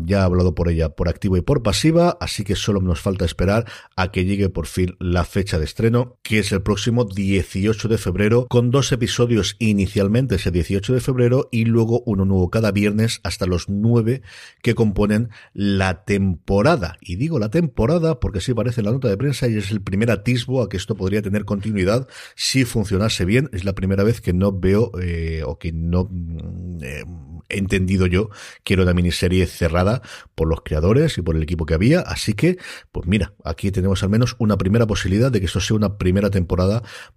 ya 0.06 0.20
he 0.20 0.22
hablado 0.22 0.56
por 0.56 0.70
ella 0.70 0.90
por 0.90 1.10
activo 1.10 1.36
y 1.36 1.42
por 1.42 1.64
pasiva, 1.64 2.18
así 2.22 2.46
que 2.46 2.56
solo 2.56 2.80
nos 2.80 3.02
falta 3.02 3.26
esperar 3.26 3.66
a 3.98 4.12
que 4.12 4.24
llegue 4.24 4.50
por 4.50 4.68
fin 4.68 4.96
la 5.00 5.26
fecha 5.26 5.60
de 5.60 5.66
estreno, 5.66 6.18
que 6.24 6.40
es 6.40 6.52
el 6.54 6.62
próximo 6.62 6.77
próximo 6.78 7.06
18 7.06 7.88
de 7.88 7.98
febrero, 7.98 8.46
con 8.48 8.70
dos 8.70 8.92
episodios 8.92 9.56
inicialmente 9.58 10.36
ese 10.36 10.52
18 10.52 10.94
de 10.94 11.02
febrero 11.02 11.50
y 11.52 11.66
luego 11.66 12.04
uno 12.06 12.24
nuevo 12.24 12.52
cada 12.52 12.72
viernes 12.72 13.20
hasta 13.24 13.48
los 13.48 13.68
nueve 13.68 14.22
que 14.62 14.76
componen 14.76 15.30
la 15.56 16.06
temporada. 16.06 17.00
Y 17.02 17.16
digo 17.16 17.40
la 17.40 17.50
temporada 17.50 18.20
porque 18.20 18.38
así 18.38 18.54
parece 18.54 18.82
en 18.82 18.86
la 18.86 18.92
nota 18.92 19.08
de 19.08 19.18
prensa 19.18 19.48
y 19.48 19.58
es 19.58 19.72
el 19.72 19.82
primer 19.82 20.12
atisbo 20.12 20.62
a 20.62 20.70
que 20.70 20.78
esto 20.78 20.94
podría 20.94 21.24
tener 21.24 21.46
continuidad 21.46 22.08
si 22.36 22.64
funcionase 22.64 23.26
bien. 23.26 23.50
Es 23.54 23.66
la 23.66 23.74
primera 23.74 24.04
vez 24.04 24.22
que 24.22 24.34
no 24.34 24.52
veo 24.52 24.92
eh, 25.02 25.42
o 25.48 25.58
que 25.58 25.72
no 25.72 26.08
mm, 26.12 26.78
eh, 26.84 27.04
he 27.50 27.58
entendido 27.58 28.06
yo 28.06 28.30
que 28.64 28.74
era 28.74 28.84
una 28.84 28.94
miniserie 28.94 29.48
cerrada 29.48 30.02
por 30.36 30.48
los 30.48 30.62
creadores 30.62 31.18
y 31.18 31.22
por 31.22 31.36
el 31.36 31.44
equipo 31.44 31.66
que 31.66 31.74
había. 31.74 32.02
Así 32.02 32.34
que, 32.34 32.58
pues 32.92 33.08
mira, 33.08 33.34
aquí 33.44 33.72
tenemos 33.72 34.04
al 34.04 34.10
menos 34.10 34.36
una 34.38 34.58
primera 34.58 34.86
posibilidad 34.86 35.32
de 35.32 35.40
que 35.40 35.46
esto 35.46 35.60
sea 35.60 35.76
una 35.76 35.98
primera 35.98 36.30
temporada 36.30 36.67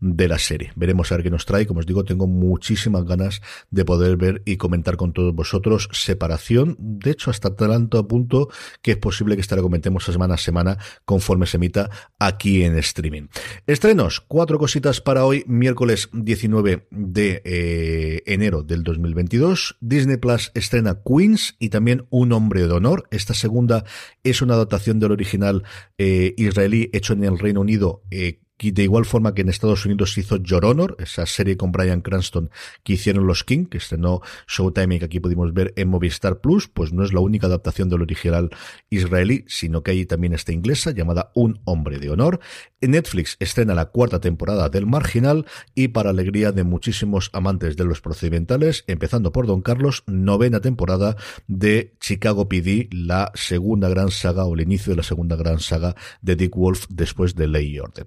de 0.00 0.28
la 0.28 0.38
serie. 0.38 0.72
Veremos 0.76 1.10
a 1.10 1.16
ver 1.16 1.24
qué 1.24 1.30
nos 1.30 1.46
trae. 1.46 1.66
Como 1.66 1.80
os 1.80 1.86
digo, 1.86 2.04
tengo 2.04 2.26
muchísimas 2.26 3.04
ganas 3.04 3.40
de 3.70 3.84
poder 3.84 4.16
ver 4.16 4.42
y 4.44 4.56
comentar 4.56 4.96
con 4.96 5.12
todos 5.12 5.34
vosotros 5.34 5.88
separación. 5.92 6.76
De 6.78 7.10
hecho, 7.10 7.30
hasta 7.30 7.54
tanto 7.54 7.98
a 7.98 8.06
punto 8.06 8.48
que 8.82 8.92
es 8.92 8.96
posible 8.96 9.34
que 9.34 9.40
esta 9.40 9.56
la 9.56 9.62
comentemos 9.62 10.04
semana 10.04 10.34
a 10.34 10.38
semana 10.38 10.78
conforme 11.04 11.46
se 11.46 11.56
emita 11.56 11.90
aquí 12.18 12.62
en 12.62 12.76
streaming. 12.78 13.28
Estrenos, 13.66 14.20
cuatro 14.20 14.58
cositas 14.58 15.00
para 15.00 15.24
hoy, 15.24 15.44
miércoles 15.46 16.08
19 16.12 16.88
de 16.90 17.42
eh, 17.44 18.22
enero 18.26 18.62
del 18.62 18.82
2022. 18.82 19.76
Disney 19.80 20.16
Plus 20.16 20.50
estrena 20.54 21.00
Queens 21.04 21.56
y 21.58 21.68
también 21.68 22.06
Un 22.10 22.32
hombre 22.32 22.66
de 22.66 22.72
honor. 22.72 23.08
Esta 23.10 23.34
segunda 23.34 23.84
es 24.22 24.42
una 24.42 24.54
adaptación 24.54 24.98
del 24.98 25.12
original 25.12 25.64
eh, 25.98 26.34
israelí 26.36 26.90
hecho 26.92 27.12
en 27.12 27.24
el 27.24 27.38
Reino 27.38 27.60
Unido. 27.60 28.02
Eh, 28.10 28.40
de 28.60 28.82
igual 28.82 29.06
forma 29.06 29.34
que 29.34 29.40
en 29.40 29.48
Estados 29.48 29.86
Unidos 29.86 30.12
se 30.12 30.20
hizo 30.20 30.36
Your 30.36 30.66
Honor, 30.66 30.96
esa 30.98 31.24
serie 31.24 31.56
con 31.56 31.72
Brian 31.72 32.02
Cranston 32.02 32.50
que 32.84 32.92
hicieron 32.92 33.26
los 33.26 33.42
King, 33.44 33.64
que 33.64 33.78
estrenó 33.78 34.20
Showtime 34.46 34.96
y 34.96 34.98
que 34.98 35.04
aquí 35.06 35.20
pudimos 35.20 35.54
ver 35.54 35.72
en 35.76 35.88
Movistar 35.88 36.40
Plus, 36.40 36.68
pues 36.68 36.92
no 36.92 37.02
es 37.02 37.14
la 37.14 37.20
única 37.20 37.46
adaptación 37.46 37.88
del 37.88 38.02
original 38.02 38.50
israelí, 38.90 39.44
sino 39.48 39.82
que 39.82 39.92
hay 39.92 40.04
también 40.04 40.34
esta 40.34 40.52
inglesa 40.52 40.90
llamada 40.90 41.32
Un 41.34 41.60
Hombre 41.64 41.98
de 41.98 42.10
Honor. 42.10 42.40
En 42.82 42.92
Netflix 42.92 43.36
estrena 43.40 43.74
la 43.74 43.86
cuarta 43.86 44.20
temporada 44.20 44.68
del 44.68 44.86
Marginal 44.86 45.46
y 45.74 45.88
para 45.88 46.10
alegría 46.10 46.52
de 46.52 46.64
muchísimos 46.64 47.30
amantes 47.32 47.76
de 47.76 47.84
los 47.84 48.00
procedimentales, 48.00 48.84
empezando 48.86 49.32
por 49.32 49.46
Don 49.46 49.62
Carlos, 49.62 50.02
novena 50.06 50.60
temporada 50.60 51.16
de 51.46 51.94
Chicago 52.00 52.48
PD, 52.48 52.88
la 52.90 53.32
segunda 53.34 53.88
gran 53.88 54.10
saga 54.10 54.44
o 54.44 54.54
el 54.54 54.62
inicio 54.62 54.92
de 54.92 54.96
la 54.96 55.02
segunda 55.02 55.36
gran 55.36 55.60
saga 55.60 55.94
de 56.22 56.36
Dick 56.36 56.56
Wolf 56.56 56.86
después 56.88 57.34
de 57.34 57.48
Ley 57.48 57.74
y 57.74 57.78
Orden. 57.78 58.06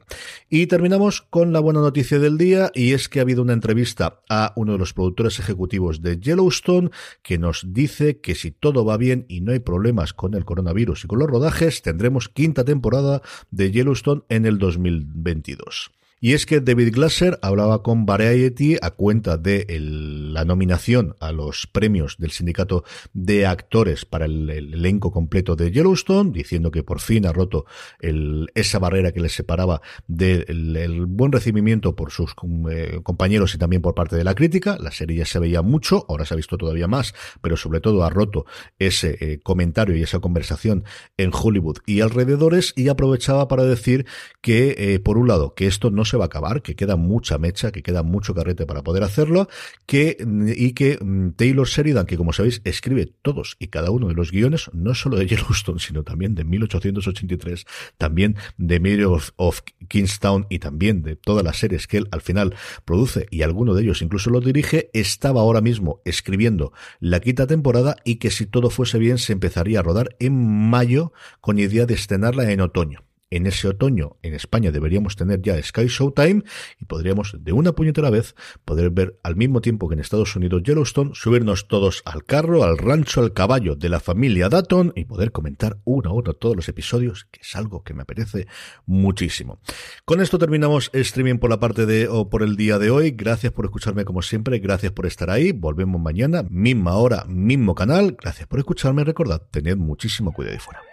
Y 0.55 0.67
terminamos 0.67 1.23
con 1.23 1.51
la 1.51 1.59
buena 1.59 1.81
noticia 1.81 2.19
del 2.19 2.37
día 2.37 2.69
y 2.75 2.93
es 2.93 3.09
que 3.09 3.17
ha 3.17 3.23
habido 3.23 3.41
una 3.41 3.53
entrevista 3.53 4.21
a 4.29 4.53
uno 4.55 4.73
de 4.73 4.77
los 4.77 4.93
productores 4.93 5.39
ejecutivos 5.39 6.03
de 6.03 6.19
Yellowstone 6.19 6.91
que 7.23 7.39
nos 7.39 7.73
dice 7.73 8.19
que 8.19 8.35
si 8.35 8.51
todo 8.51 8.85
va 8.85 8.97
bien 8.97 9.25
y 9.27 9.41
no 9.41 9.51
hay 9.51 9.57
problemas 9.57 10.13
con 10.13 10.35
el 10.35 10.45
coronavirus 10.45 11.05
y 11.05 11.07
con 11.07 11.17
los 11.17 11.27
rodajes, 11.27 11.81
tendremos 11.81 12.29
quinta 12.29 12.63
temporada 12.63 13.23
de 13.49 13.71
Yellowstone 13.71 14.21
en 14.29 14.45
el 14.45 14.59
2022. 14.59 15.89
Y 16.23 16.35
es 16.35 16.45
que 16.45 16.61
David 16.61 16.93
Glasser 16.93 17.37
hablaba 17.41 17.83
con 17.83 18.05
Variety 18.05 18.77
a 18.81 18.91
cuenta 18.91 19.37
de 19.37 19.65
la 19.77 20.45
nominación 20.45 21.17
a 21.19 21.33
los 21.33 21.67
premios 21.67 22.15
del 22.17 22.31
sindicato 22.31 22.85
de 23.11 23.45
actores 23.45 24.05
para 24.05 24.23
el, 24.23 24.49
elenco 24.49 25.11
completo 25.11 25.57
de 25.57 25.69
Yellowstone, 25.69 26.31
diciendo 26.31 26.71
que 26.71 26.81
por 26.81 27.01
fin 27.01 27.25
ha 27.25 27.33
roto 27.33 27.65
esa 27.99 28.79
barrera 28.79 29.11
que 29.11 29.19
les 29.19 29.33
separaba 29.33 29.81
del 30.07 31.07
buen 31.07 31.33
recibimiento 31.33 31.93
por 31.93 32.09
sus 32.09 32.33
eh, 32.71 33.01
compañeros 33.03 33.53
y 33.55 33.57
también 33.57 33.81
por 33.81 33.93
parte 33.93 34.15
de 34.15 34.23
la 34.23 34.33
crítica. 34.33 34.77
La 34.79 34.91
serie 34.91 35.17
ya 35.17 35.25
se 35.25 35.39
veía 35.39 35.61
mucho, 35.61 36.05
ahora 36.07 36.23
se 36.23 36.35
ha 36.35 36.37
visto 36.37 36.57
todavía 36.57 36.87
más, 36.87 37.13
pero 37.41 37.57
sobre 37.57 37.81
todo 37.81 38.01
ha 38.05 38.09
roto 38.09 38.45
ese 38.79 39.17
eh, 39.19 39.39
comentario 39.43 39.97
y 39.97 40.03
esa 40.03 40.19
conversación 40.19 40.85
en 41.17 41.31
Hollywood 41.33 41.79
y 41.85 41.99
alrededores 41.99 42.71
y 42.77 42.87
aprovechaba 42.87 43.49
para 43.49 43.65
decir 43.65 44.05
que, 44.39 44.75
eh, 44.77 44.99
por 44.99 45.17
un 45.17 45.27
lado, 45.27 45.53
que 45.53 45.67
esto 45.67 45.91
no 45.91 46.05
se 46.05 46.12
va 46.17 46.25
a 46.25 46.27
acabar, 46.27 46.61
que 46.61 46.75
queda 46.75 46.95
mucha 46.95 47.37
mecha, 47.37 47.71
que 47.71 47.83
queda 47.83 48.03
mucho 48.03 48.33
carrete 48.33 48.65
para 48.65 48.83
poder 48.83 49.03
hacerlo, 49.03 49.47
que, 49.85 50.17
y 50.55 50.73
que 50.73 50.97
mm, 51.01 51.31
Taylor 51.31 51.67
Sheridan, 51.67 52.05
que 52.05 52.17
como 52.17 52.33
sabéis, 52.33 52.61
escribe 52.63 53.13
todos 53.21 53.55
y 53.59 53.67
cada 53.67 53.91
uno 53.91 54.07
de 54.07 54.13
los 54.13 54.31
guiones, 54.31 54.69
no 54.73 54.93
solo 54.93 55.17
de 55.17 55.27
Yellowstone, 55.27 55.79
sino 55.79 56.03
también 56.03 56.35
de 56.35 56.43
1883, 56.43 57.65
también 57.97 58.35
de 58.57 58.79
Mary 58.79 59.03
of, 59.03 59.31
of 59.35 59.61
Kingstown 59.87 60.45
y 60.49 60.59
también 60.59 61.03
de 61.03 61.15
todas 61.15 61.43
las 61.43 61.57
series 61.57 61.87
que 61.87 61.97
él 61.97 62.07
al 62.11 62.21
final 62.21 62.55
produce 62.85 63.27
y 63.29 63.41
alguno 63.41 63.73
de 63.73 63.83
ellos 63.83 64.01
incluso 64.01 64.29
lo 64.29 64.39
dirige, 64.39 64.89
estaba 64.93 65.41
ahora 65.41 65.61
mismo 65.61 66.01
escribiendo 66.05 66.73
la 66.99 67.19
quinta 67.19 67.47
temporada 67.47 67.95
y 68.03 68.15
que 68.15 68.31
si 68.31 68.45
todo 68.45 68.69
fuese 68.69 68.99
bien 68.99 69.17
se 69.17 69.33
empezaría 69.33 69.79
a 69.79 69.83
rodar 69.83 70.15
en 70.19 70.69
mayo 70.69 71.13
con 71.41 71.59
idea 71.59 71.85
de 71.85 71.93
estrenarla 71.93 72.51
en 72.51 72.61
otoño 72.61 73.03
en 73.35 73.47
ese 73.47 73.67
otoño 73.67 74.17
en 74.21 74.35
España 74.35 74.71
deberíamos 74.71 75.15
tener 75.15 75.41
ya 75.41 75.61
Sky 75.61 75.87
Showtime 75.87 76.43
y 76.79 76.85
podríamos 76.85 77.35
de 77.39 77.51
una 77.51 77.73
puñetera 77.73 78.11
vez 78.11 78.35
poder 78.63 78.91
ver 78.91 79.19
al 79.23 79.35
mismo 79.35 79.59
tiempo 79.59 79.89
que 79.89 79.95
en 79.95 79.99
Estados 79.99 80.35
Unidos 80.35 80.61
Yellowstone, 80.63 81.11
subirnos 81.15 81.67
todos 81.67 82.03
al 82.05 82.25
carro, 82.25 82.63
al 82.63 82.77
rancho, 82.77 83.21
al 83.21 83.33
caballo 83.33 83.75
de 83.75 83.89
la 83.89 83.99
familia 83.99 84.49
Datton 84.49 84.93
y 84.95 85.05
poder 85.05 85.31
comentar 85.31 85.79
uno 85.83 86.11
a 86.11 86.13
uno 86.13 86.33
todos 86.33 86.55
los 86.55 86.69
episodios, 86.69 87.25
que 87.31 87.41
es 87.41 87.55
algo 87.55 87.83
que 87.83 87.95
me 87.95 88.03
apetece 88.03 88.47
muchísimo. 88.85 89.59
Con 90.05 90.21
esto 90.21 90.37
terminamos 90.37 90.91
streaming 90.93 91.39
por 91.39 91.49
la 91.49 91.59
parte 91.59 91.87
de 91.87 92.07
o 92.07 92.29
por 92.29 92.43
el 92.43 92.55
día 92.55 92.77
de 92.77 92.91
hoy. 92.91 93.11
Gracias 93.11 93.51
por 93.51 93.65
escucharme 93.65 94.05
como 94.05 94.21
siempre, 94.21 94.59
gracias 94.59 94.91
por 94.91 95.07
estar 95.07 95.31
ahí. 95.31 95.51
Volvemos 95.51 95.99
mañana, 95.99 96.43
misma 96.49 96.97
hora, 96.97 97.25
mismo 97.27 97.73
canal. 97.73 98.15
Gracias 98.21 98.47
por 98.47 98.59
escucharme. 98.59 99.03
Recordad, 99.03 99.41
tened 99.49 99.77
muchísimo 99.77 100.33
cuidado 100.33 100.55
y 100.55 100.59
fuera. 100.59 100.92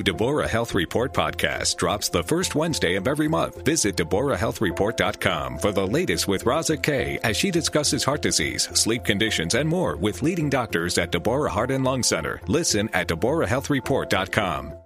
Deborah 0.01 0.47
Health 0.47 0.73
Report 0.73 1.13
podcast 1.13 1.77
drops 1.77 2.09
the 2.09 2.23
first 2.23 2.55
Wednesday 2.55 2.95
of 2.95 3.07
every 3.07 3.27
month. 3.27 3.63
Visit 3.65 3.95
DeborahHealthReport.com 3.95 5.59
for 5.59 5.71
the 5.71 5.85
latest 5.87 6.27
with 6.27 6.45
Raza 6.45 6.81
K 6.81 7.19
as 7.23 7.37
she 7.37 7.51
discusses 7.51 8.03
heart 8.03 8.21
disease, 8.21 8.69
sleep 8.73 9.03
conditions, 9.03 9.55
and 9.55 9.67
more 9.67 9.95
with 9.95 10.21
leading 10.21 10.49
doctors 10.49 10.97
at 10.97 11.11
Deborah 11.11 11.49
Heart 11.49 11.71
and 11.71 11.83
Lung 11.83 12.03
Center. 12.03 12.41
Listen 12.47 12.89
at 12.93 13.07
DeborahHealthReport.com. 13.07 14.81